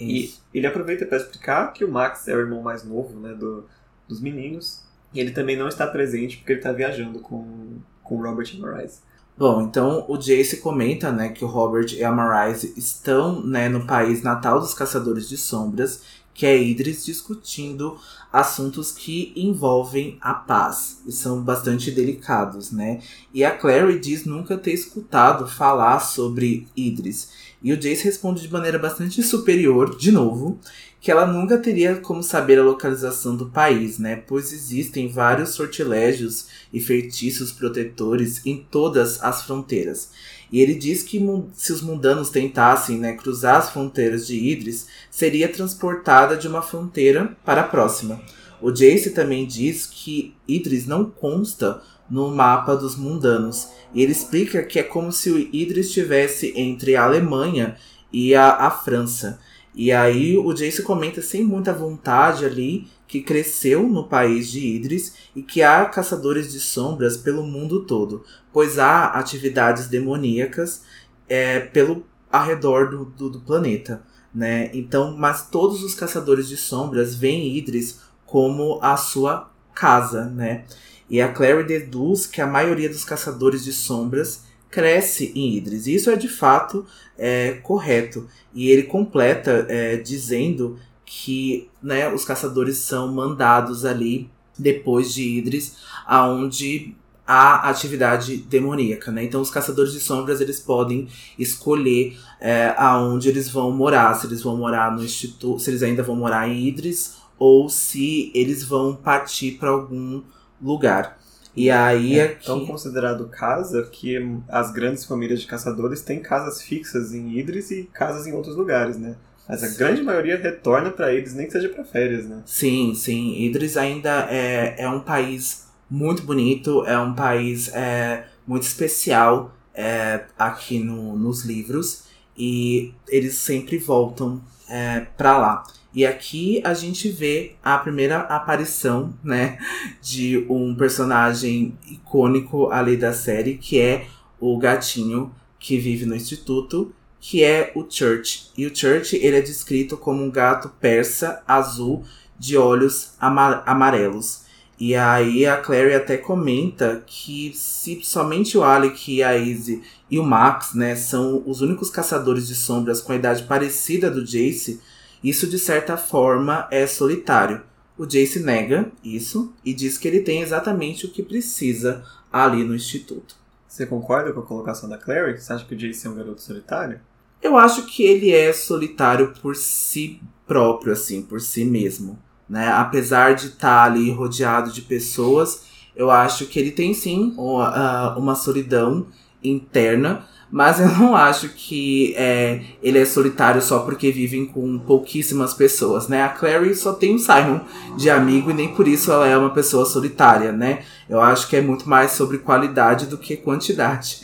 [0.00, 0.42] Isso.
[0.54, 3.66] E ele aproveita para explicar que o Max é o irmão mais novo né, do,
[4.06, 4.82] dos meninos.
[5.12, 8.58] E ele também não está presente porque ele está viajando com, com o Robert e
[8.58, 9.00] Marise.
[9.38, 13.86] Bom, então o Jace comenta, né, que o Robert e a Marise estão, né, no
[13.86, 16.02] país natal dos Caçadores de Sombras,
[16.38, 17.98] que é Idris, discutindo
[18.32, 23.00] assuntos que envolvem a paz e são bastante delicados, né?
[23.34, 27.30] E a Clary diz nunca ter escutado falar sobre Idris.
[27.60, 30.60] E o Jace responde de maneira bastante superior, de novo,
[31.00, 34.14] que ela nunca teria como saber a localização do país, né?
[34.14, 40.10] Pois existem vários sortilégios e feitiços protetores em todas as fronteiras.
[40.50, 41.20] E ele diz que
[41.54, 47.36] se os mundanos tentassem né, cruzar as fronteiras de Idris, seria transportada de uma fronteira
[47.44, 48.20] para a próxima.
[48.60, 53.68] O Jace também diz que Idris não consta no mapa dos mundanos.
[53.94, 57.76] E ele explica que é como se o Idris estivesse entre a Alemanha
[58.12, 59.38] e a, a França.
[59.74, 65.14] E aí o Jace comenta sem muita vontade ali que cresceu no país de Idris
[65.34, 70.82] e que há caçadores de sombras pelo mundo todo, pois há atividades demoníacas
[71.26, 74.70] é, pelo arredor do, do, do, planeta, né?
[74.74, 80.64] Então, mas todos os caçadores de sombras veem Idris como a sua casa, né?
[81.08, 85.86] E a Clary deduz que a maioria dos caçadores de sombras cresce em Idris.
[85.86, 86.84] Isso é de fato
[87.16, 88.28] é, correto.
[88.52, 95.78] E ele completa é, dizendo que né, os caçadores são mandados ali depois de Idris,
[96.06, 96.94] aonde
[97.26, 99.24] há atividade demoníaca, né?
[99.24, 104.42] Então os caçadores de sombras eles podem escolher é, aonde eles vão morar, se eles
[104.42, 108.94] vão morar no instituto, se eles ainda vão morar em Idris ou se eles vão
[108.94, 110.22] partir para algum
[110.60, 111.18] lugar.
[111.56, 112.46] E aí é aqui...
[112.46, 114.16] tão considerado casa que
[114.48, 118.98] as grandes famílias de caçadores têm casas fixas em Idris e casas em outros lugares,
[118.98, 119.16] né?
[119.48, 122.42] Mas a grande maioria retorna para Idris, nem que seja para férias, né?
[122.44, 123.42] Sim, sim.
[123.42, 130.24] Idris ainda é, é um país muito bonito, é um país é, muito especial é,
[130.38, 132.04] aqui no, nos livros
[132.36, 135.64] e eles sempre voltam é, para lá.
[135.94, 139.58] E aqui a gente vê a primeira aparição, né,
[140.02, 144.06] de um personagem icônico ali da série, que é
[144.38, 148.50] o gatinho que vive no instituto, que é o Church.
[148.56, 152.04] E o Church, ele é descrito como um gato persa azul
[152.38, 154.46] de olhos amar amarelos.
[154.80, 160.22] E aí a Clary até comenta que se somente o Alec, a Izzy e o
[160.22, 164.80] Max, né, são os únicos caçadores de sombras com a idade parecida do Jace,
[165.22, 167.62] isso de certa forma é solitário.
[167.96, 172.76] O Jace nega isso e diz que ele tem exatamente o que precisa ali no
[172.76, 173.34] instituto.
[173.66, 175.40] Você concorda com a colocação da Clary?
[175.40, 177.00] Você acha que o Jace é um garoto solitário?
[177.42, 182.18] Eu acho que ele é solitário por si próprio, assim, por si mesmo.
[182.48, 182.68] Né?
[182.68, 188.16] Apesar de estar tá ali rodeado de pessoas, eu acho que ele tem sim uma,
[188.16, 189.06] uma solidão
[189.42, 195.52] interna, mas eu não acho que é, ele é solitário só porque vivem com pouquíssimas
[195.52, 196.22] pessoas, né?
[196.22, 197.60] A Clary só tem o Simon
[197.96, 200.80] de amigo e nem por isso ela é uma pessoa solitária, né?
[201.08, 204.20] Eu acho que é muito mais sobre qualidade do que quantidade.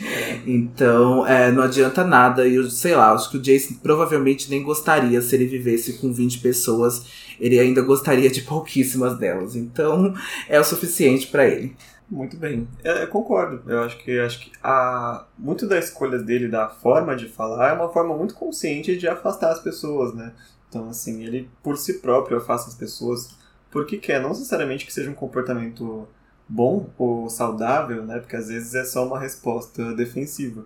[0.47, 2.47] Então, é, não adianta nada.
[2.47, 6.13] E eu sei lá, acho que o Jason provavelmente nem gostaria se ele vivesse com
[6.13, 7.07] 20 pessoas.
[7.41, 9.57] Ele ainda gostaria de pouquíssimas delas.
[9.57, 10.15] Então,
[10.49, 11.75] é o suficiente para ele.
[12.11, 12.69] Muito bem.
[12.83, 13.63] É, eu concordo.
[13.71, 17.73] Eu acho que acho que a muito da escolha dele, da forma de falar, é
[17.73, 20.33] uma forma muito consciente de afastar as pessoas, né?
[20.69, 23.35] Então, assim, ele por si próprio afasta as pessoas
[23.71, 26.07] porque quer, não necessariamente que seja um comportamento
[26.49, 28.21] bom ou saudável, né?
[28.21, 30.65] Porque às vezes é só uma resposta defensiva.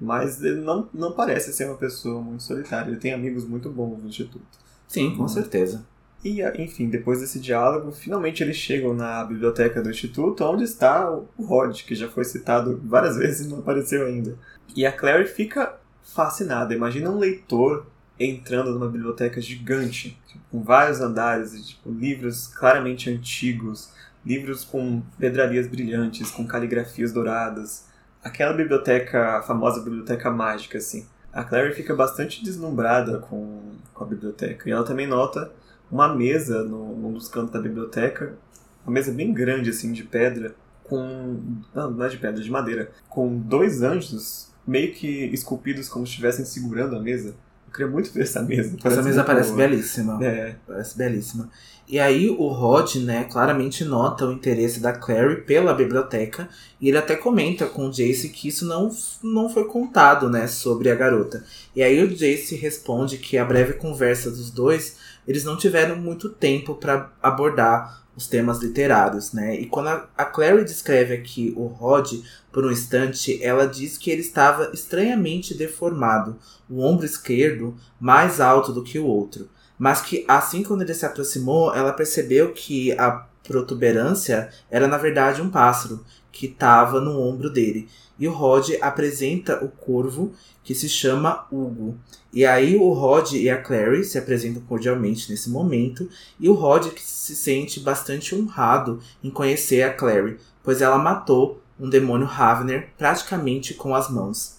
[0.00, 2.90] Mas ele não, não parece ser uma pessoa muito solitária.
[2.90, 4.58] Ele tem amigos muito bons no Instituto.
[4.88, 5.28] Sim, com uhum.
[5.28, 5.84] certeza.
[6.24, 11.28] E, enfim, depois desse diálogo, finalmente eles chegam na biblioteca do Instituto, onde está o
[11.38, 14.36] Rod, que já foi citado várias vezes e não apareceu ainda.
[14.74, 16.74] E a Clary fica fascinada.
[16.74, 17.86] Imagina um leitor
[18.18, 23.92] entrando numa biblioteca gigante, tipo, com vários andares, tipo, livros claramente antigos,
[24.24, 27.86] livros com pedrarias brilhantes, com caligrafias douradas.
[28.24, 31.06] Aquela biblioteca, a famosa biblioteca mágica, assim.
[31.32, 33.60] A Clary fica bastante deslumbrada com,
[33.92, 34.68] com a biblioteca.
[34.68, 35.52] E ela também nota
[35.90, 38.36] uma mesa no, num dos cantos da biblioteca,
[38.84, 41.40] uma mesa bem grande, assim, de pedra, com.
[41.74, 42.90] Não, não é de pedra, é de madeira.
[43.08, 47.34] Com dois anjos meio que esculpidos como se estivessem segurando a mesa.
[47.72, 48.76] queria muito ver essa mesa.
[48.82, 49.68] Essa mesa parece boa.
[49.68, 50.24] belíssima.
[50.24, 50.56] É.
[50.66, 51.50] Parece belíssima.
[51.88, 56.48] E aí o Rod, né, claramente nota o interesse da Clary pela biblioteca.
[56.80, 58.90] E ele até comenta com o Jace que isso não,
[59.22, 61.44] não foi contado, né, sobre a garota.
[61.76, 64.96] E aí o Jace responde que a breve conversa dos dois,
[65.26, 69.54] eles não tiveram muito tempo para abordar os temas literários, né?
[69.60, 72.12] E quando a, a Clary descreve aqui o Rod
[72.50, 78.72] por um instante, ela diz que ele estava estranhamente deformado, o ombro esquerdo mais alto
[78.72, 79.50] do que o outro.
[79.78, 85.42] Mas que assim quando ele se aproximou, ela percebeu que a protuberância era na verdade
[85.42, 87.88] um pássaro que estava no ombro dele.
[88.18, 90.32] E o Rod apresenta o corvo
[90.64, 91.96] que se chama Hugo.
[92.32, 96.86] E aí o Rod e a Clary se apresentam cordialmente nesse momento, e o Rod
[96.98, 103.74] se sente bastante honrado em conhecer a Clary, pois ela matou um demônio Ravner praticamente
[103.74, 104.55] com as mãos.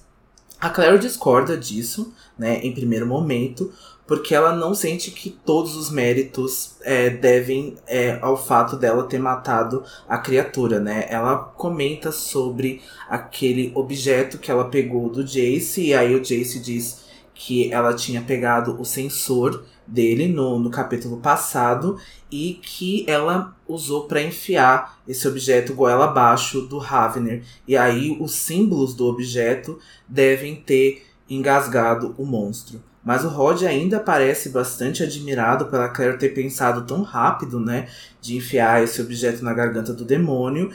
[0.60, 3.72] A Clary discorda disso, né, em primeiro momento,
[4.08, 9.20] porque ela não sente que todos os méritos é, devem é, ao fato dela ter
[9.20, 11.06] matado a criatura, né?
[11.10, 17.02] Ela comenta sobre aquele objeto que ela pegou do Jace, e aí o Jace diz
[17.36, 21.98] que ela tinha pegado o sensor dele no, no capítulo passado
[22.30, 27.44] e que ela usou para enfiar esse objeto goela abaixo do Ravner.
[27.68, 32.82] E aí os símbolos do objeto devem ter engasgado o monstro.
[33.04, 37.88] Mas o Rod ainda parece bastante admirado pela Claire ter pensado tão rápido, né,
[38.20, 40.72] de enfiar esse objeto na garganta do demônio,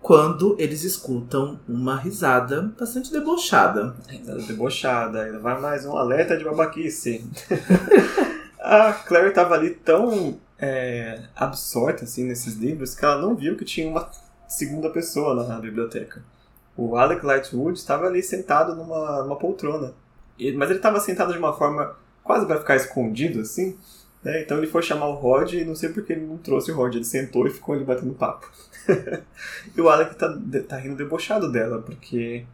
[0.00, 3.94] quando eles escutam uma risada bastante debochada.
[4.08, 7.22] Risada debochada, ainda vai mais um alerta de babaquice.
[8.64, 13.64] a Claire estava ali tão é, absorta assim nesses livros que ela não viu que
[13.64, 14.10] tinha uma
[14.48, 16.22] segunda pessoa lá na biblioteca.
[16.76, 19.94] O Alec Lightwood estava ali sentado numa, numa poltrona.
[20.38, 23.76] E- mas ele estava sentado de uma forma quase para ficar escondido assim.
[24.22, 24.42] né?
[24.42, 26.94] Então ele foi chamar o Rod e não sei porque ele não trouxe o Rod.
[26.94, 28.50] Ele sentou e ficou ali batendo papo.
[29.76, 30.28] e o Alec tá,
[30.68, 32.44] tá rindo debochado dela, porque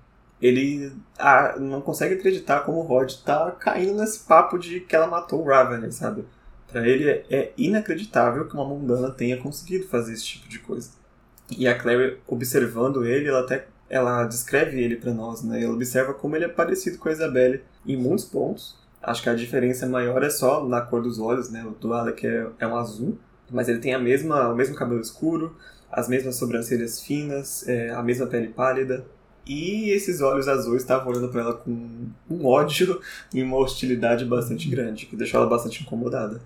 [0.41, 5.07] ele ah, não consegue acreditar como o Rod tá caindo nesse papo de que ela
[5.07, 6.25] matou o Ravener, sabe?
[6.67, 10.91] Pra ele é, é inacreditável que uma mundana tenha conseguido fazer esse tipo de coisa.
[11.57, 15.63] E a Clary, observando ele, ela até ela descreve ele pra nós, né?
[15.63, 18.79] Ela observa como ele é parecido com a Isabelle em muitos pontos.
[19.03, 21.65] Acho que a diferença maior é só na cor dos olhos, né?
[21.65, 23.19] O do Alec é, é um azul,
[23.51, 25.57] mas ele tem a mesma, o mesmo cabelo escuro,
[25.91, 29.05] as mesmas sobrancelhas finas, é, a mesma pele pálida.
[29.51, 33.01] E esses olhos azuis estavam olhando pra ela com um ódio
[33.35, 36.41] e uma hostilidade bastante grande, que deixou ela bastante incomodada.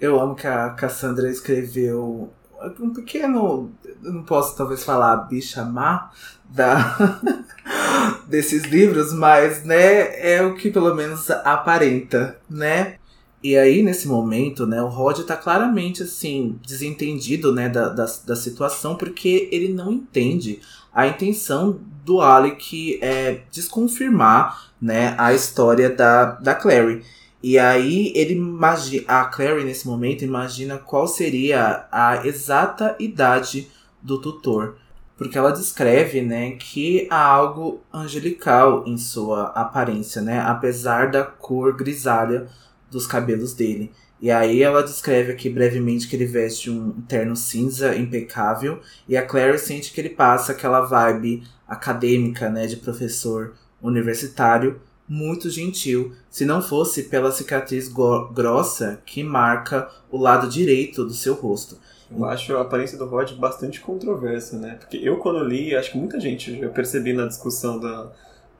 [0.00, 2.32] Eu amo que a Cassandra escreveu
[2.78, 6.12] um pequeno, não posso talvez falar bicha má
[6.48, 7.20] da,
[8.30, 12.94] desses livros, mas né, é o que pelo menos aparenta, né?
[13.42, 18.36] E aí, nesse momento, né, o Rod tá claramente, assim, desentendido, né, da, da, da
[18.36, 20.60] situação, porque ele não entende
[20.94, 27.02] a intenção do Alec é desconfirmar, né, a história da, da Clary.
[27.42, 33.68] E aí ele imagina, a Clary nesse momento imagina qual seria a exata idade
[34.00, 34.76] do tutor.
[35.16, 41.74] Porque ela descreve, né, que há algo angelical em sua aparência, né, apesar da cor
[41.74, 42.48] grisalha
[42.90, 43.92] dos cabelos dele.
[44.20, 49.26] E aí ela descreve aqui brevemente que ele veste um terno cinza impecável e a
[49.26, 56.46] Clary sente que ele passa aquela vibe acadêmica, né, de professor universitário, muito gentil, se
[56.46, 57.88] não fosse pela cicatriz
[58.32, 61.78] grossa que marca o lado direito do seu rosto.
[62.10, 64.76] Eu acho a aparência do Rod bastante controversa, né?
[64.78, 68.12] Porque eu, quando li, acho que muita gente, eu percebi na discussão da,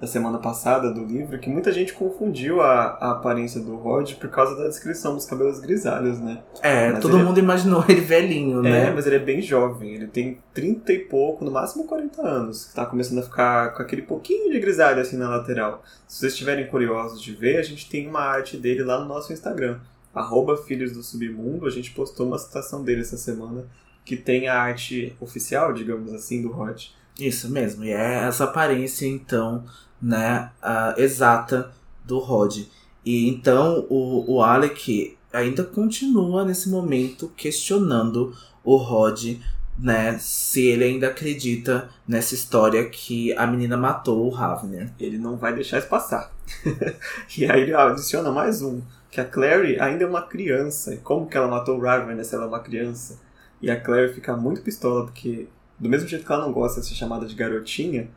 [0.05, 4.29] da semana passada do livro, que muita gente confundiu a, a aparência do Rod por
[4.29, 6.43] causa da descrição dos cabelos grisalhos, né?
[6.63, 8.91] É, Mas todo é- mundo imaginou ele velhinho, É, né?
[8.91, 12.75] mas ele é bem jovem, ele tem 30 e pouco, no máximo 40 anos, que
[12.75, 15.83] tá começando a ficar com aquele pouquinho de grisalho assim na lateral.
[16.07, 19.33] Se vocês estiverem curiosos de ver, a gente tem uma arte dele lá no nosso
[19.33, 19.79] Instagram,
[20.15, 23.65] arroba Filhos do Submundo, a gente postou uma citação dele essa semana,
[24.05, 26.89] que tem a arte oficial, digamos assim, do Rod.
[27.19, 29.65] Isso mesmo, e é essa aparência, então,
[30.03, 31.71] né, a exata
[32.05, 32.63] do Rod.
[33.05, 38.35] E então o, o Alec ainda continua nesse momento questionando
[38.65, 39.37] o Rod,
[39.79, 44.93] né, se ele ainda acredita nessa história que a menina matou o Ravner.
[44.99, 46.33] Ele não vai deixar isso passar.
[47.37, 50.97] e aí ele adiciona mais um, que a Clary ainda é uma criança.
[51.03, 53.19] Como que ela matou o Raven se ela é uma criança?
[53.61, 55.49] E a Clary fica muito pistola, porque
[55.79, 58.09] do mesmo jeito que ela não gosta de ser chamada de garotinha,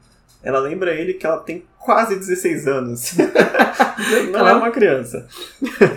[0.43, 3.13] ela lembra ele que ela tem quase 16 anos.
[4.31, 5.27] Não é uma criança.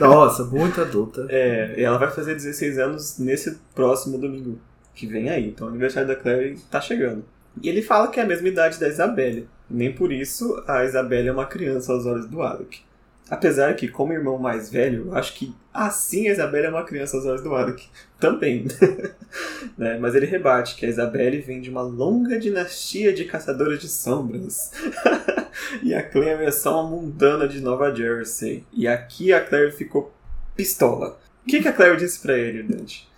[0.00, 1.26] Nossa, muito adulta.
[1.28, 4.58] É, e ela vai fazer 16 anos nesse próximo domingo
[4.94, 5.48] que vem aí.
[5.48, 7.24] Então o aniversário da Clary tá chegando.
[7.62, 9.48] E ele fala que é a mesma idade da Isabelle.
[9.68, 12.82] Nem por isso a Isabelle é uma criança aos olhos do Alec.
[13.30, 17.16] Apesar que, como irmão mais velho, eu acho que assim a Isabelle é uma criança
[17.16, 17.86] aos olhos do Alec.
[18.18, 18.66] Também.
[19.78, 19.98] né?
[20.00, 24.72] Mas ele rebate que a Isabelle vem de uma longa dinastia de caçadores de sombras.
[25.80, 28.64] e a Claire é só uma mundana de Nova Jersey.
[28.72, 30.12] E aqui a Claire ficou
[30.56, 31.16] pistola.
[31.46, 33.08] O que, que a Claire disse pra ele, Dante?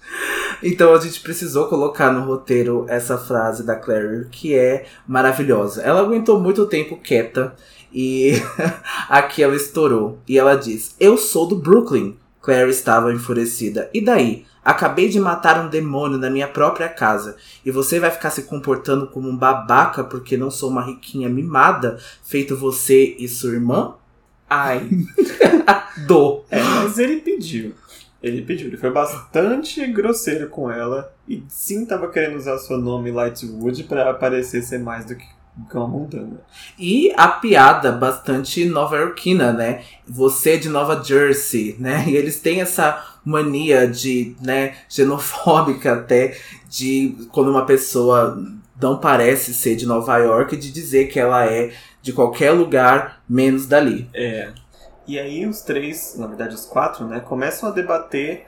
[0.62, 5.82] Então a gente precisou colocar no roteiro essa frase da Claire, que é maravilhosa.
[5.82, 7.54] Ela aguentou muito tempo quieta
[7.92, 8.32] e
[9.08, 10.18] aqui ela estourou.
[10.28, 12.16] E ela diz: Eu sou do Brooklyn.
[12.40, 13.88] Claire estava enfurecida.
[13.94, 14.44] E daí?
[14.64, 17.36] Acabei de matar um demônio na minha própria casa.
[17.64, 21.98] E você vai ficar se comportando como um babaca porque não sou uma riquinha mimada,
[22.22, 23.94] feito você e sua irmã?
[24.48, 24.88] Ai.
[26.06, 26.44] Do.
[26.50, 27.74] É, mas ele pediu.
[28.22, 33.10] Ele pediu, ele foi bastante grosseiro com ela e sim tava querendo usar seu nome
[33.10, 35.24] Lightwood para parecer ser mais do que
[35.72, 36.40] uma montana.
[36.78, 39.82] E a piada bastante nova-iorquina, né?
[40.08, 42.04] Você é de Nova Jersey, né?
[42.08, 46.36] E eles têm essa mania de, né, xenofóbica até,
[46.68, 48.42] de quando uma pessoa
[48.80, 53.66] não parece ser de Nova York, de dizer que ela é de qualquer lugar menos
[53.66, 54.08] dali.
[54.12, 54.52] É.
[55.06, 58.46] E aí os três, na verdade os quatro, né, começam a debater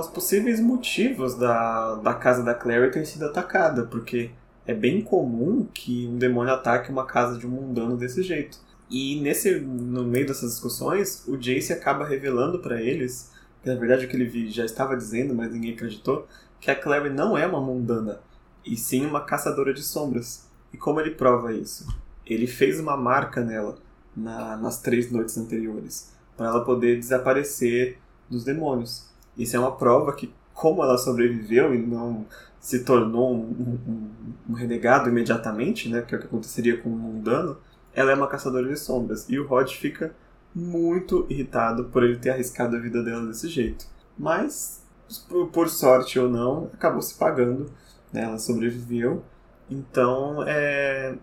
[0.00, 4.30] os possíveis motivos da, da casa da Clary ter sido atacada, porque
[4.66, 8.58] é bem comum que um demônio ataque uma casa de um mundano desse jeito.
[8.90, 14.06] E nesse, no meio dessas discussões, o Jace acaba revelando para eles, que na verdade
[14.06, 16.26] o que ele já estava dizendo, mas ninguém acreditou,
[16.60, 18.20] que a Clary não é uma mundana,
[18.64, 20.48] e sim uma caçadora de sombras.
[20.72, 21.86] E como ele prova isso?
[22.24, 23.78] Ele fez uma marca nela
[24.16, 27.98] na, nas três noites anteriores, para ela poder desaparecer
[28.28, 29.08] dos demônios.
[29.36, 32.26] Isso é uma prova que, como ela sobreviveu e não
[32.66, 34.10] se tornou um, um,
[34.50, 37.56] um renegado imediatamente, né, que é o que aconteceria com um mundano,
[37.94, 39.24] ela é uma caçadora de sombras.
[39.28, 40.12] E o Rod fica
[40.52, 43.86] muito irritado por ele ter arriscado a vida dela desse jeito.
[44.18, 44.84] Mas,
[45.28, 47.70] por, por sorte ou não, acabou se pagando.
[48.12, 48.24] Né?
[48.24, 49.22] Ela sobreviveu.
[49.70, 51.14] Então, é,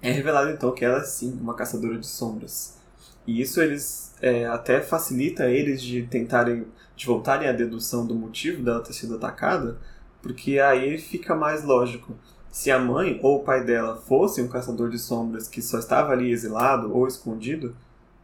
[0.00, 2.78] é revelado então que ela é sim uma caçadora de sombras.
[3.26, 6.66] E isso eles é, até facilita eles de tentarem
[6.96, 9.78] de voltarem à dedução do motivo dela ter sido atacada,
[10.22, 12.14] porque aí fica mais lógico.
[12.50, 16.12] Se a mãe ou o pai dela fosse um caçador de sombras que só estava
[16.12, 17.74] ali exilado ou escondido,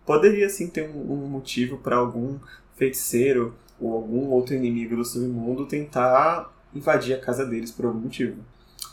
[0.04, 2.38] poderia sim ter um, um motivo para algum
[2.76, 8.36] feiticeiro ou algum outro inimigo do submundo tentar invadir a casa deles por algum motivo.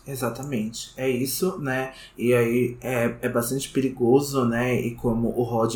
[0.05, 1.93] Exatamente, é isso, né?
[2.17, 4.75] E aí é, é bastante perigoso, né?
[4.75, 5.75] E como o Rod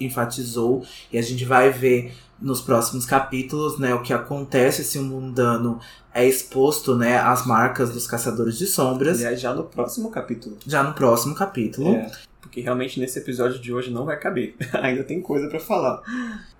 [0.00, 3.94] enfatizou, e a gente vai ver nos próximos capítulos, né?
[3.94, 5.80] O que acontece se um mundano
[6.12, 7.18] é exposto, né?
[7.18, 9.18] Às marcas dos caçadores de sombras.
[9.18, 10.56] Aliás, já no próximo capítulo.
[10.66, 11.94] Já no próximo capítulo.
[11.94, 12.10] É,
[12.40, 14.54] porque realmente nesse episódio de hoje não vai caber.
[14.74, 16.02] Ainda tem coisa para falar.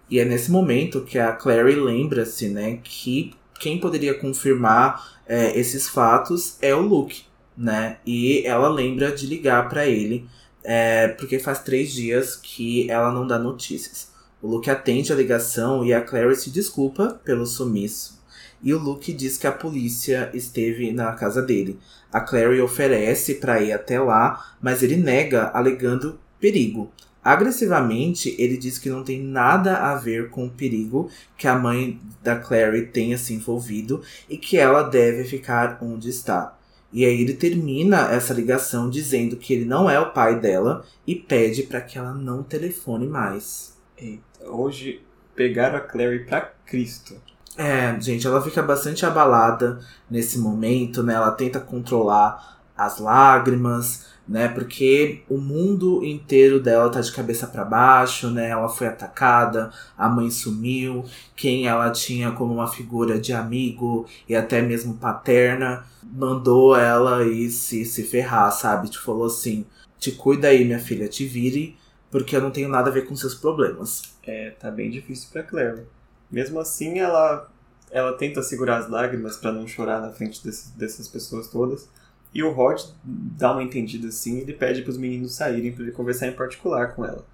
[0.08, 2.78] E é nesse momento que a Clary lembra-se, né?
[2.82, 7.24] Que quem poderia confirmar é, esses fatos é o Luke,
[7.56, 7.98] né?
[8.06, 10.28] E ela lembra de ligar para ele,
[10.62, 14.15] é, porque faz três dias que ela não dá notícias.
[14.42, 18.22] O Luke atende a ligação e a Clary se desculpa pelo sumiço.
[18.62, 21.78] E o Luke diz que a polícia esteve na casa dele.
[22.12, 26.90] A Clary oferece para ir até lá, mas ele nega, alegando perigo.
[27.24, 31.98] Agressivamente, ele diz que não tem nada a ver com o perigo que a mãe
[32.22, 36.56] da Clary tenha se envolvido e que ela deve ficar onde está.
[36.92, 41.14] E aí ele termina essa ligação dizendo que ele não é o pai dela e
[41.14, 43.75] pede para que ela não telefone mais.
[43.98, 45.00] Eita, hoje
[45.34, 47.16] pegaram a Clary para Cristo.
[47.56, 49.80] É, gente, ela fica bastante abalada
[50.10, 51.14] nesse momento, né?
[51.14, 54.48] Ela tenta controlar as lágrimas, né?
[54.48, 58.50] Porque o mundo inteiro dela tá de cabeça para baixo, né?
[58.50, 61.02] Ela foi atacada, a mãe sumiu,
[61.34, 67.48] quem ela tinha como uma figura de amigo e até mesmo paterna, mandou ela ir
[67.50, 68.90] se, se ferrar, sabe?
[68.90, 69.64] Te falou assim:
[69.98, 71.74] te cuida aí, minha filha, te vire,
[72.10, 74.14] porque eu não tenho nada a ver com seus problemas.
[74.22, 75.86] É, tá bem difícil pra Claire.
[76.30, 77.50] Mesmo assim, ela,
[77.90, 81.88] ela tenta segurar as lágrimas para não chorar na frente desse, dessas pessoas todas.
[82.34, 85.84] E o Rod dá uma entendida assim e ele pede para os meninos saírem para
[85.84, 87.24] ele conversar em particular com ela.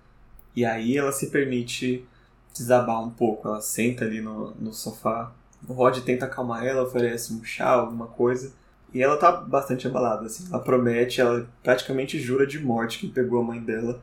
[0.55, 2.07] E aí ela se permite
[2.53, 3.49] desabar um pouco.
[3.49, 5.33] Ela senta ali no, no sofá.
[5.67, 8.53] O Rod tenta acalmar ela, oferece um chá, alguma coisa.
[8.93, 10.47] E ela tá bastante abalada, assim.
[10.49, 14.03] Ela promete, ela praticamente jura de morte que pegou a mãe dela,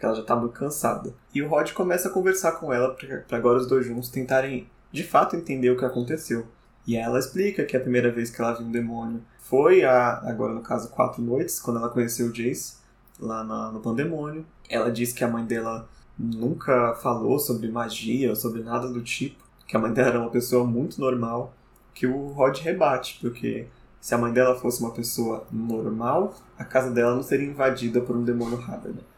[0.00, 1.12] porque ela já tá muito cansada.
[1.34, 2.96] E o Rod começa a conversar com ela
[3.28, 6.46] para agora os dois juntos tentarem de fato entender o que aconteceu.
[6.86, 10.54] E ela explica que a primeira vez que ela viu um demônio foi a, agora
[10.54, 12.78] no caso, quatro noites, quando ela conheceu o Jace,
[13.20, 14.46] lá na, no Pandemônio.
[14.70, 15.86] Ela diz que a mãe dela
[16.18, 20.64] nunca falou sobre magia sobre nada do tipo, que a mãe dela era uma pessoa
[20.64, 21.52] muito normal,
[21.92, 23.66] que o Rod rebate, porque
[24.00, 28.16] se a mãe dela fosse uma pessoa normal, a casa dela não seria invadida por
[28.16, 29.09] um demônio Ravener.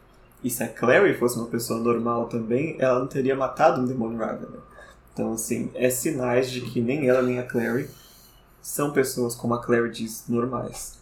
[0.43, 4.19] E se a Clary fosse uma pessoa normal também, ela não teria matado um demônio
[4.19, 4.61] Ravener.
[5.13, 7.89] Então, assim, é sinais de que nem ela nem a Clary
[8.61, 10.99] são pessoas, como a Clary diz, normais.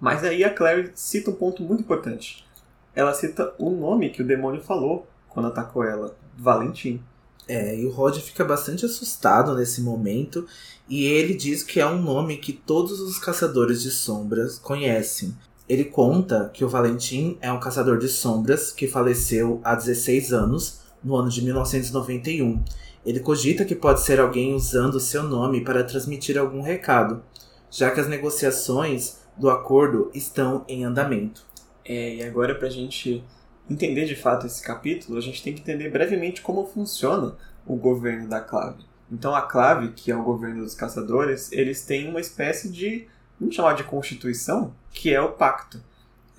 [0.00, 2.44] Mas aí a Clary cita um ponto muito importante.
[2.94, 7.02] Ela cita o nome que o demônio falou quando atacou ela, Valentim.
[7.48, 10.46] É, e o Rod fica bastante assustado nesse momento
[10.88, 15.34] e ele diz que é um nome que todos os caçadores de sombras conhecem.
[15.68, 20.80] Ele conta que o Valentim é um caçador de sombras que faleceu há 16 anos,
[21.02, 22.62] no ano de 1991.
[23.04, 27.22] Ele cogita que pode ser alguém usando seu nome para transmitir algum recado,
[27.70, 31.44] já que as negociações do acordo estão em andamento.
[31.84, 33.24] É, e agora para a gente
[33.68, 37.36] entender de fato esse capítulo, a gente tem que entender brevemente como funciona
[37.66, 38.84] o governo da clave.
[39.10, 43.06] Então a clave, que é o governo dos caçadores, eles têm uma espécie de,
[43.42, 45.82] vamos chamar de constituição, que é o pacto.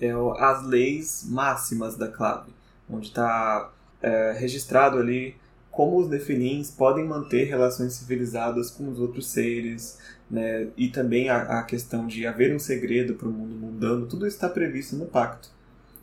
[0.00, 2.50] É as leis máximas da clave,
[2.90, 3.70] onde está
[4.02, 5.36] é, registrado ali
[5.70, 9.98] como os Nefilins podem manter relações civilizadas com os outros seres,
[10.30, 10.68] né?
[10.76, 14.48] e também a, a questão de haver um segredo para o mundo mundano, tudo está
[14.48, 15.48] previsto no pacto.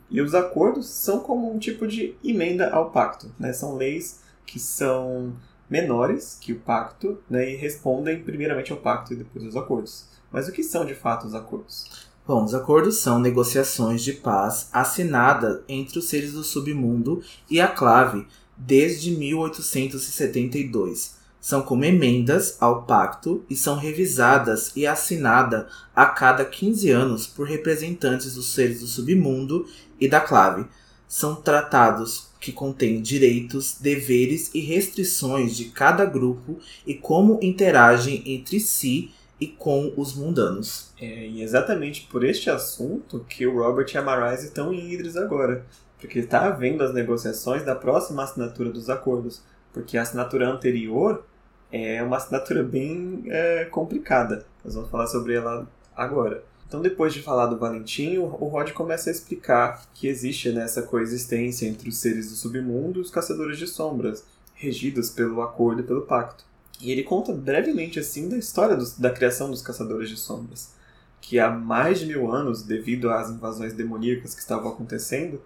[0.10, 3.54] E os acordos são como um tipo de emenda ao pacto, né?
[3.54, 5.34] são leis que são
[5.70, 7.52] menores que o pacto né?
[7.52, 10.11] e respondem primeiramente ao pacto e depois aos acordos.
[10.32, 11.86] Mas o que são de fato os acordos?
[12.26, 17.68] Bom, os acordos são negociações de paz assinadas entre os seres do submundo e a
[17.68, 21.20] clave desde 1872.
[21.40, 25.66] São como emendas ao pacto e são revisadas e assinadas
[25.96, 29.66] a cada 15 anos por representantes dos seres do submundo
[30.00, 30.68] e da clave.
[31.08, 38.60] São tratados que contêm direitos, deveres e restrições de cada grupo e como interagem entre
[38.60, 39.12] si
[39.42, 40.94] e com os mundanos.
[41.02, 45.18] É, e exatamente por este assunto que o Robert e a Marise estão em Idris
[45.18, 45.66] agora
[46.02, 51.24] porque está havendo as negociações da próxima assinatura dos acordos, porque a assinatura anterior
[51.72, 54.44] é uma assinatura bem é, complicada.
[54.66, 56.44] Nós vamos falar sobre ela agora.
[56.68, 61.68] Então, depois de falar do Valentim, o Rod começa a explicar que existe nessa coexistência
[61.68, 64.26] entre os seres do submundo e os caçadores de sombras,
[64.56, 66.46] regidos pelo acordo e pelo pacto.
[66.82, 70.74] E ele conta brevemente assim da história dos, da criação dos caçadores de sombras,
[71.22, 75.42] que há mais de mil anos, devido às invasões demoníacas que estavam acontecendo,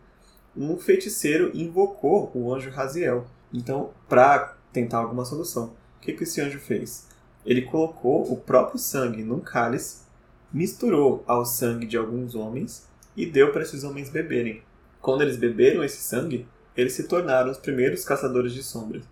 [0.55, 3.25] um feiticeiro invocou o anjo Raziel.
[3.53, 7.07] Então, para tentar alguma solução, o que, que esse anjo fez?
[7.45, 10.05] Ele colocou o próprio sangue num cálice,
[10.53, 14.61] misturou ao sangue de alguns homens e deu para esses homens beberem.
[15.01, 19.03] Quando eles beberam esse sangue, eles se tornaram os primeiros caçadores de sombras.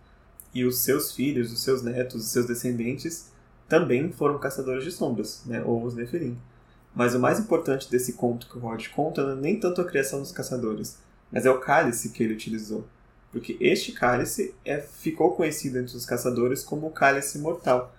[0.54, 3.32] E os seus filhos, os seus netos, os seus descendentes
[3.68, 5.64] também foram caçadores de sombras, né?
[5.64, 6.38] ou os Nefilim.
[6.96, 9.86] Mas o mais importante desse conto que o Rod conta não é nem tanto a
[9.86, 10.98] criação dos caçadores,
[11.32, 12.86] mas é o cálice que ele utilizou.
[13.32, 17.92] Porque este cálice é, ficou conhecido entre os caçadores como o cálice mortal,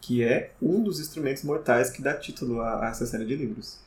[0.00, 3.78] que é um dos instrumentos mortais que dá título a, a essa série de livros.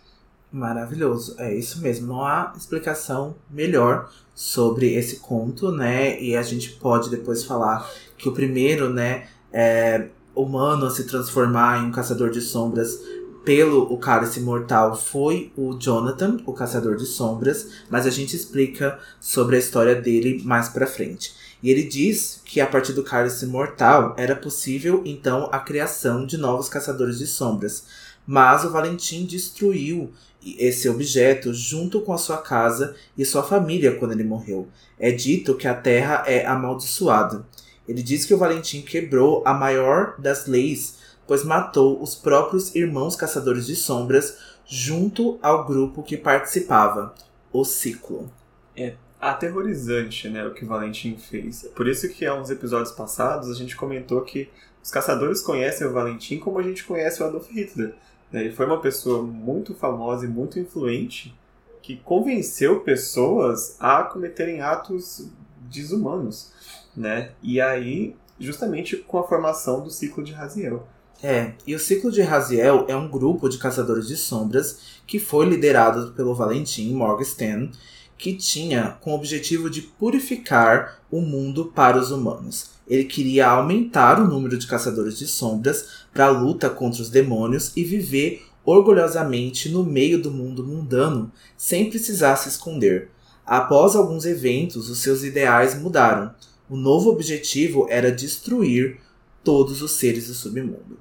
[0.50, 2.08] Maravilhoso, é isso mesmo.
[2.08, 6.22] Não há explicação melhor sobre esse conto, né?
[6.22, 11.84] E a gente pode depois falar que o primeiro, né, é humano a se transformar
[11.84, 13.00] em um caçador de sombras
[13.44, 18.98] pelo o cálice mortal foi o Jonathan, o caçador de sombras, mas a gente explica
[19.20, 21.34] sobre a história dele mais para frente.
[21.62, 26.38] E ele diz que a partir do cálice mortal era possível então a criação de
[26.38, 27.86] novos caçadores de sombras,
[28.26, 30.12] mas o Valentim destruiu
[30.58, 34.68] esse objeto junto com a sua casa e sua família quando ele morreu.
[35.00, 37.46] É dito que a terra é amaldiçoada.
[37.88, 43.16] Ele diz que o Valentim quebrou a maior das leis pois matou os próprios irmãos
[43.16, 47.14] caçadores de sombras junto ao grupo que participava,
[47.52, 48.32] o Ciclo.
[48.76, 51.64] É aterrorizante, né, o que Valentim fez.
[51.76, 54.50] Por isso que há uns episódios passados a gente comentou que
[54.84, 57.94] os caçadores conhecem o Valentim como a gente conhece o Adolf Hitler.
[58.32, 58.42] Né?
[58.42, 61.34] Ele foi uma pessoa muito famosa e muito influente
[61.82, 65.28] que convenceu pessoas a cometerem atos
[65.70, 66.52] desumanos,
[66.96, 67.32] né?
[67.42, 70.88] E aí, justamente com a formação do ciclo de Raziel.
[71.22, 75.46] É, e o ciclo de Raziel é um grupo de caçadores de sombras que foi
[75.46, 77.72] liderado pelo Valentim Morgenstern,
[78.18, 82.72] que tinha com objetivo de purificar o mundo para os humanos.
[82.88, 87.72] Ele queria aumentar o número de caçadores de sombras para a luta contra os demônios
[87.76, 93.10] e viver orgulhosamente no meio do mundo mundano, sem precisar se esconder.
[93.46, 96.34] Após alguns eventos, os seus ideais mudaram.
[96.74, 99.00] O novo objetivo era destruir
[99.44, 100.98] todos os seres do submundo.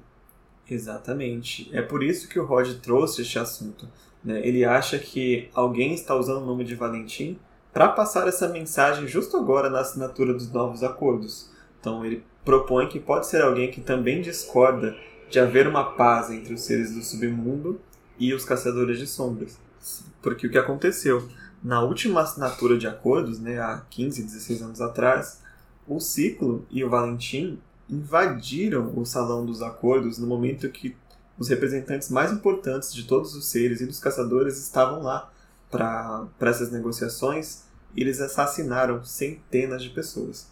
[0.69, 1.67] Exatamente.
[1.73, 3.89] É por isso que o Rod trouxe este assunto.
[4.23, 4.47] Né?
[4.47, 7.39] Ele acha que alguém está usando o nome de Valentim
[7.73, 11.49] para passar essa mensagem justo agora na assinatura dos novos acordos.
[11.79, 14.95] Então ele propõe que pode ser alguém que também discorda
[15.27, 17.81] de haver uma paz entre os seres do submundo
[18.19, 19.57] e os caçadores de sombras.
[20.21, 21.27] Porque o que aconteceu?
[21.63, 25.41] Na última assinatura de acordos, né, há 15, 16 anos atrás,
[25.87, 27.59] o Ciclo e o Valentim
[27.89, 30.95] invadiram o Salão dos Acordos no momento que
[31.37, 35.31] os representantes mais importantes de todos os seres e dos caçadores estavam lá
[35.69, 37.63] para essas negociações
[37.95, 40.51] e eles assassinaram centenas de pessoas.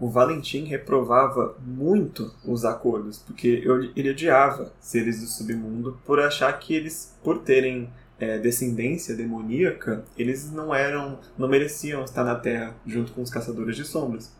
[0.00, 3.62] O Valentim reprovava muito os acordos, porque
[3.94, 10.50] ele odiava seres do submundo por achar que eles, por terem é, descendência demoníaca, eles
[10.50, 14.32] não eram, não mereciam estar na Terra junto com os caçadores de sombras.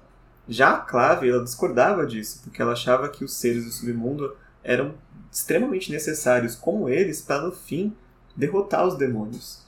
[0.48, 4.94] Já a Clave, ela discordava disso, porque ela achava que os seres do submundo eram
[5.32, 7.94] extremamente necessários como eles para no fim
[8.36, 9.62] derrotar os demônios.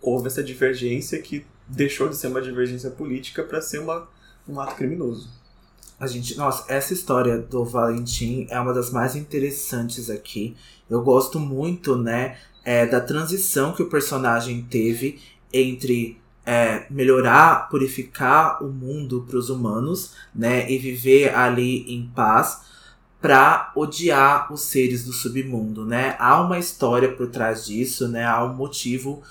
[0.00, 4.08] Houve essa divergência que deixou de ser uma divergência política para ser uma,
[4.48, 5.28] um ato criminoso.
[5.98, 10.56] A gente, nossa, essa história do Valentim é uma das mais interessantes aqui.
[10.90, 15.20] Eu gosto muito, né, é, da transição que o personagem teve
[15.52, 22.62] entre é, melhorar, purificar o mundo para os humanos, né, e viver ali em paz,
[23.20, 26.16] para odiar os seres do submundo, né?
[26.18, 28.24] Há uma história por trás disso, né?
[28.24, 29.22] Há um motivo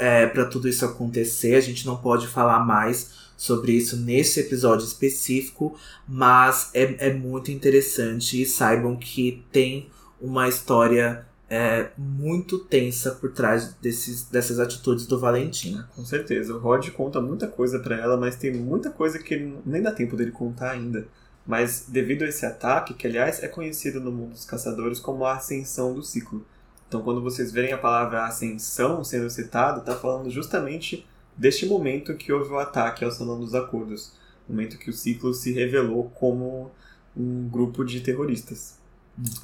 [0.00, 1.54] é, para tudo isso acontecer.
[1.54, 7.52] A gente não pode falar mais sobre isso nesse episódio específico, mas é, é muito
[7.52, 9.88] interessante e saibam que tem
[10.20, 15.82] uma história é, muito tensa por trás desses, dessas atitudes do Valentim.
[15.94, 16.54] Com certeza.
[16.54, 20.16] O Rod conta muita coisa para ela, mas tem muita coisa que nem dá tempo
[20.16, 21.06] dele contar ainda.
[21.46, 25.36] Mas devido a esse ataque, que aliás é conhecido no mundo dos caçadores como a
[25.36, 26.44] ascensão do ciclo.
[26.88, 32.32] Então quando vocês verem a palavra ascensão sendo citada, está falando justamente deste momento que
[32.32, 34.12] houve o ataque ao Salão dos Acordos.
[34.48, 36.70] Momento que o ciclo se revelou como
[37.16, 38.78] um grupo de terroristas.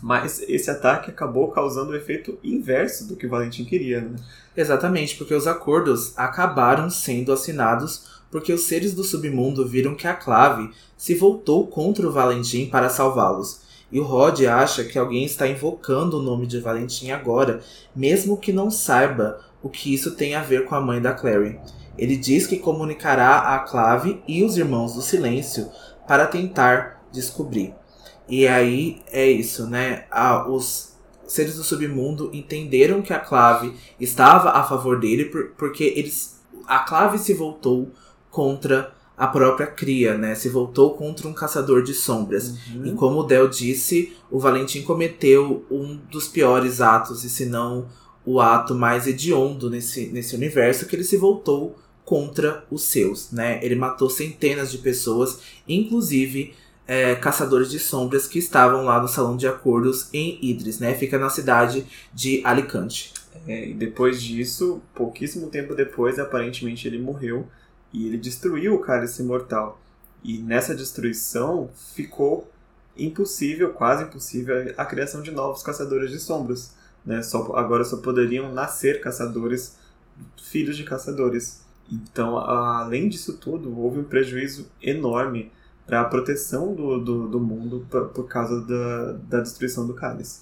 [0.02, 4.16] Mas esse ataque acabou causando o efeito inverso do que Valentim queria, né?
[4.56, 10.14] Exatamente, porque os acordos acabaram sendo assinados porque os seres do submundo viram que a
[10.14, 13.60] Clave se voltou contra o Valentim para salvá-los.
[13.92, 17.60] E o Rod acha que alguém está invocando o nome de Valentim agora,
[17.94, 21.60] mesmo que não saiba o que isso tem a ver com a mãe da Clary.
[21.98, 25.68] Ele diz que comunicará a Clave e os Irmãos do Silêncio
[26.08, 27.74] para tentar descobrir.
[28.32, 30.06] E aí é isso, né?
[30.10, 30.94] Ah, os
[31.26, 35.26] seres do submundo entenderam que a Clave estava a favor dele
[35.58, 37.90] porque eles a Clave se voltou
[38.30, 40.34] contra a própria cria, né?
[40.34, 42.56] Se voltou contra um caçador de sombras.
[42.74, 42.86] Uhum.
[42.86, 47.86] E como o Del disse, o Valentim cometeu um dos piores atos, e se não
[48.24, 53.60] o ato mais hediondo nesse, nesse universo, que ele se voltou contra os seus, né?
[53.62, 56.54] Ele matou centenas de pessoas, inclusive
[56.86, 60.94] é, caçadores de sombras que estavam lá no salão de acordos em Idris, né?
[60.94, 63.12] Fica na cidade de Alicante.
[63.46, 67.46] É, e depois disso, pouquíssimo tempo depois, aparentemente ele morreu
[67.92, 69.80] e ele destruiu o cálice mortal.
[70.22, 72.50] E nessa destruição ficou
[72.96, 76.74] impossível, quase impossível, a criação de novos caçadores de sombras.
[77.04, 77.22] Né?
[77.22, 79.76] Só, agora só poderiam nascer caçadores,
[80.40, 81.62] filhos de caçadores.
[81.90, 85.50] Então, além disso tudo, houve um prejuízo enorme
[85.92, 90.40] para a proteção do, do, do mundo por, por causa da, da destruição do cálice.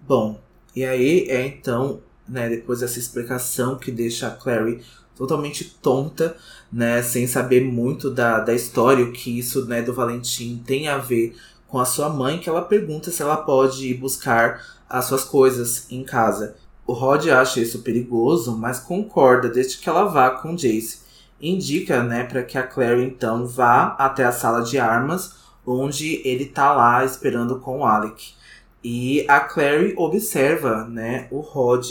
[0.00, 0.40] Bom,
[0.74, 4.82] e aí é então, né, depois dessa explicação que deixa a Clary
[5.14, 6.34] totalmente tonta,
[6.72, 10.96] né, sem saber muito da, da história, o que isso, né, do Valentim tem a
[10.96, 11.36] ver
[11.66, 15.84] com a sua mãe, que ela pergunta se ela pode ir buscar as suas coisas
[15.92, 16.56] em casa.
[16.86, 21.06] O Rod acha isso perigoso, mas concorda desde que ela vá com Jace
[21.40, 25.36] indica, né, para que a Clary então vá até a sala de armas,
[25.66, 28.34] onde ele tá lá esperando com o Alec.
[28.82, 31.90] E a Clary observa, né, o Rod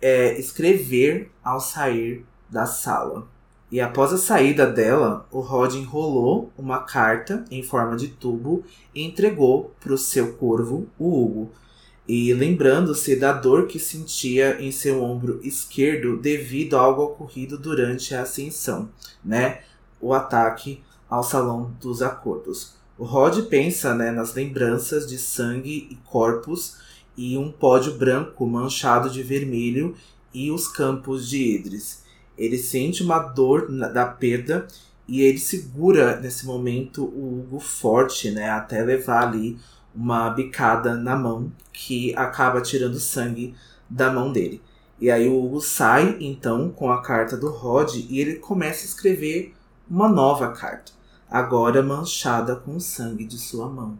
[0.00, 3.26] é, escrever ao sair da sala.
[3.70, 8.64] E após a saída dela, o Rod enrolou uma carta em forma de tubo
[8.94, 11.50] e entregou para o seu corvo, o Hugo.
[12.08, 18.14] E lembrando-se da dor que sentia em seu ombro esquerdo devido a algo ocorrido durante
[18.14, 18.88] a ascensão,
[19.22, 19.60] né?
[20.00, 22.72] O ataque ao Salão dos Acordos.
[22.96, 26.78] O Rod pensa né, nas lembranças de sangue e corpos
[27.14, 29.94] e um pódio branco manchado de vermelho
[30.32, 32.04] e os campos de Idris.
[32.38, 34.66] Ele sente uma dor da perda
[35.06, 39.58] e ele segura nesse momento o Hugo forte, né, até levar ali
[39.94, 43.54] uma bicada na mão que acaba tirando sangue
[43.88, 44.60] da mão dele.
[45.00, 48.88] E aí o Hugo sai então com a carta do Rod e ele começa a
[48.88, 49.54] escrever
[49.88, 50.92] uma nova carta,
[51.30, 53.96] agora manchada com o sangue de sua mão.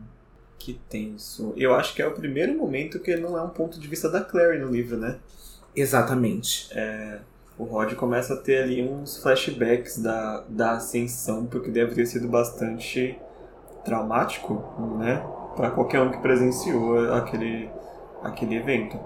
[0.59, 1.53] Que tenso.
[1.57, 4.21] Eu acho que é o primeiro momento que não é um ponto de vista da
[4.21, 5.19] Clary no livro, né?
[5.75, 6.69] Exatamente.
[6.73, 7.21] É,
[7.57, 12.29] o Rod começa a ter ali uns flashbacks da, da ascensão, porque deve ter sido
[12.29, 13.19] bastante
[13.85, 14.63] traumático,
[14.99, 15.25] né?
[15.59, 17.69] Para qualquer um que presenciou aquele,
[18.23, 18.97] aquele evento.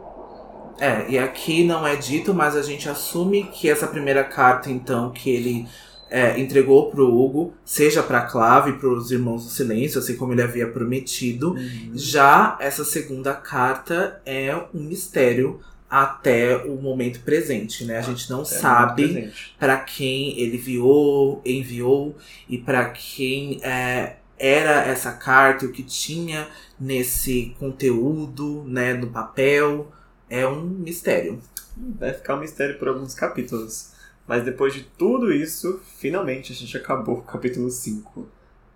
[0.78, 5.10] É, e aqui não é dito, mas a gente assume que essa primeira carta, então,
[5.10, 5.66] que ele
[6.10, 10.42] é, entregou pro Hugo, seja pra Clave e pros Irmãos do Silêncio, assim como ele
[10.42, 11.52] havia prometido.
[11.52, 11.92] Uhum.
[11.94, 17.98] Já essa segunda carta é um mistério até o momento presente, né?
[17.98, 22.16] A gente não até sabe para quem ele enviou, enviou
[22.48, 29.92] e para quem é, era essa carta, o que tinha nesse conteúdo, né, no papel.
[30.28, 31.38] É um mistério.
[31.76, 33.92] Vai ficar um mistério por alguns capítulos.
[34.26, 38.26] Mas depois de tudo isso, finalmente a gente acabou o capítulo 5.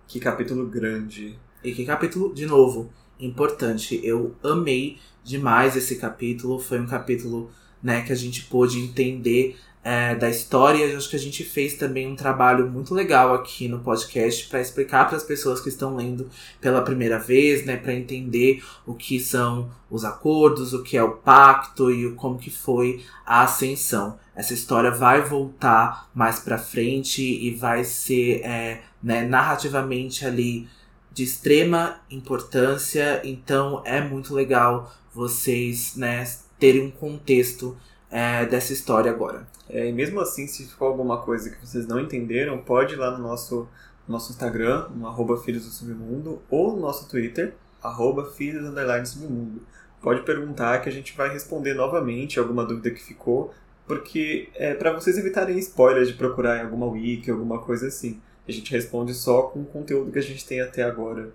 [0.07, 1.37] Que capítulo grande.
[1.61, 2.89] E que capítulo, de novo,
[3.19, 3.99] importante.
[4.01, 6.59] Eu amei demais esse capítulo.
[6.59, 7.51] Foi um capítulo
[7.83, 10.85] né, que a gente pôde entender é, da história.
[10.85, 14.61] Eu acho que a gente fez também um trabalho muito legal aqui no podcast para
[14.61, 19.19] explicar para as pessoas que estão lendo pela primeira vez, né, para entender o que
[19.19, 24.19] são os acordos, o que é o pacto e como que foi a ascensão.
[24.35, 30.67] Essa história vai voltar mais para frente e vai ser é, né, narrativamente ali
[31.11, 36.23] de extrema importância, então é muito legal vocês né,
[36.59, 37.75] terem um contexto
[38.09, 39.47] é, dessa história agora.
[39.69, 43.11] É, e mesmo assim, se ficou alguma coisa que vocês não entenderam, pode ir lá
[43.11, 43.67] no nosso,
[44.07, 48.63] nosso Instagram, no arroba Filhos do Submundo, ou no nosso Twitter, arroba Filhos
[49.09, 49.61] Submundo.
[50.01, 53.53] Pode perguntar que a gente vai responder novamente alguma dúvida que ficou,
[53.85, 58.21] porque é para vocês evitarem spoilers de procurar em alguma wiki, alguma coisa assim.
[58.47, 61.31] A gente responde só com o conteúdo que a gente tem até agora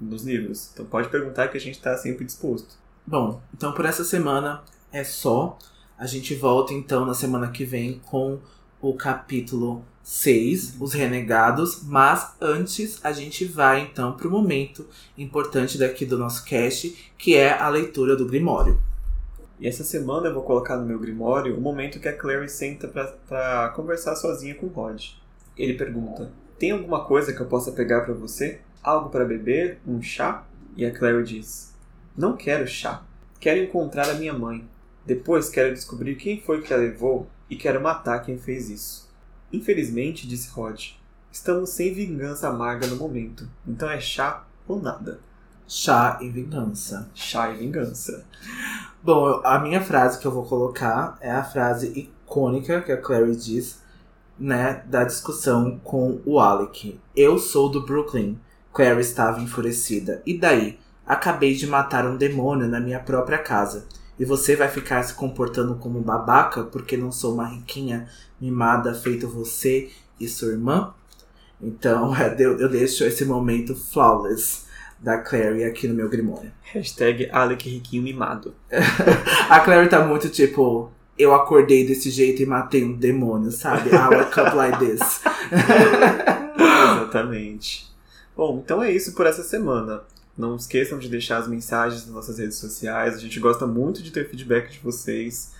[0.00, 0.70] nos livros.
[0.72, 2.76] Então pode perguntar que a gente está sempre disposto.
[3.06, 4.62] Bom, então por essa semana
[4.92, 5.58] é só.
[5.98, 8.38] A gente volta então na semana que vem com
[8.82, 14.86] o capítulo 6, Os Renegados, mas antes a gente vai então para o momento
[15.16, 18.78] importante daqui do nosso cast, que é a leitura do Grimório.
[19.58, 22.86] E essa semana eu vou colocar no meu Grimório o momento que a Clary senta
[23.26, 25.02] para conversar sozinha com o Rod.
[25.56, 28.60] Ele pergunta: tem alguma coisa que eu possa pegar para você?
[28.82, 29.80] Algo para beber?
[29.86, 30.44] Um chá?
[30.76, 31.74] E a Clary diz:
[32.14, 33.02] Não quero chá.
[33.40, 34.68] Quero encontrar a minha mãe.
[35.06, 39.08] Depois quero descobrir quem foi que a levou e quero matar quem fez isso.
[39.52, 40.94] Infelizmente, disse Rod,
[41.30, 43.48] estamos sem vingança amarga no momento.
[43.66, 45.20] Então é chá ou nada.
[45.68, 47.08] Chá e vingança.
[47.14, 48.24] Chá e vingança.
[49.02, 53.36] Bom, a minha frase que eu vou colocar é a frase icônica que a Clary
[53.36, 53.80] diz
[54.38, 57.00] né, da discussão com o Alec.
[57.14, 58.38] Eu sou do Brooklyn.
[58.72, 60.20] Clary estava enfurecida.
[60.26, 60.78] E daí?
[61.06, 63.86] Acabei de matar um demônio na minha própria casa.
[64.18, 68.08] E você vai ficar se comportando como babaca porque não sou uma riquinha
[68.40, 70.94] mimada feito você e sua irmã?
[71.60, 74.66] Então eu, eu deixo esse momento flawless
[74.98, 76.50] da Clary aqui no meu grimório.
[76.62, 78.54] Hashtag Alec Riquinho Mimado.
[79.48, 83.90] a Clary tá muito tipo, eu acordei desse jeito e matei um demônio, sabe?
[83.90, 85.20] I wake up like this.
[86.56, 87.86] Exatamente.
[88.36, 90.02] Bom, então é isso por essa semana.
[90.36, 93.14] Não esqueçam de deixar as mensagens nas nossas redes sociais.
[93.14, 95.54] A gente gosta muito de ter feedback de vocês.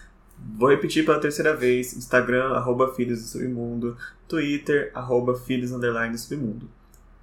[0.56, 3.96] Vou repetir pela terceira vez: Instagram, arroba Filhos do Submundo,
[4.28, 6.68] Twitter, arroba Filhos Underline Submundo.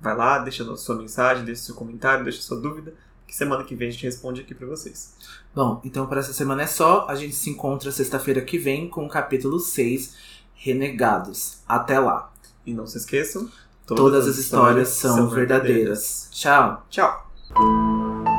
[0.01, 2.93] Vai lá, deixa a sua mensagem, deixa seu comentário, deixa sua dúvida
[3.33, 5.15] que semana que vem a gente responde aqui para vocês.
[5.55, 7.07] Bom, então para essa semana é só.
[7.09, 10.13] A gente se encontra sexta-feira que vem com o capítulo 6,
[10.53, 11.57] Renegados.
[11.67, 12.31] Até lá.
[12.63, 13.49] E não se esqueçam,
[13.87, 15.39] todas, todas as histórias, histórias são, verdadeiras.
[15.39, 16.29] verdadeiras.
[16.31, 16.85] Tchau.
[16.91, 17.32] Tchau.
[17.55, 18.32] Música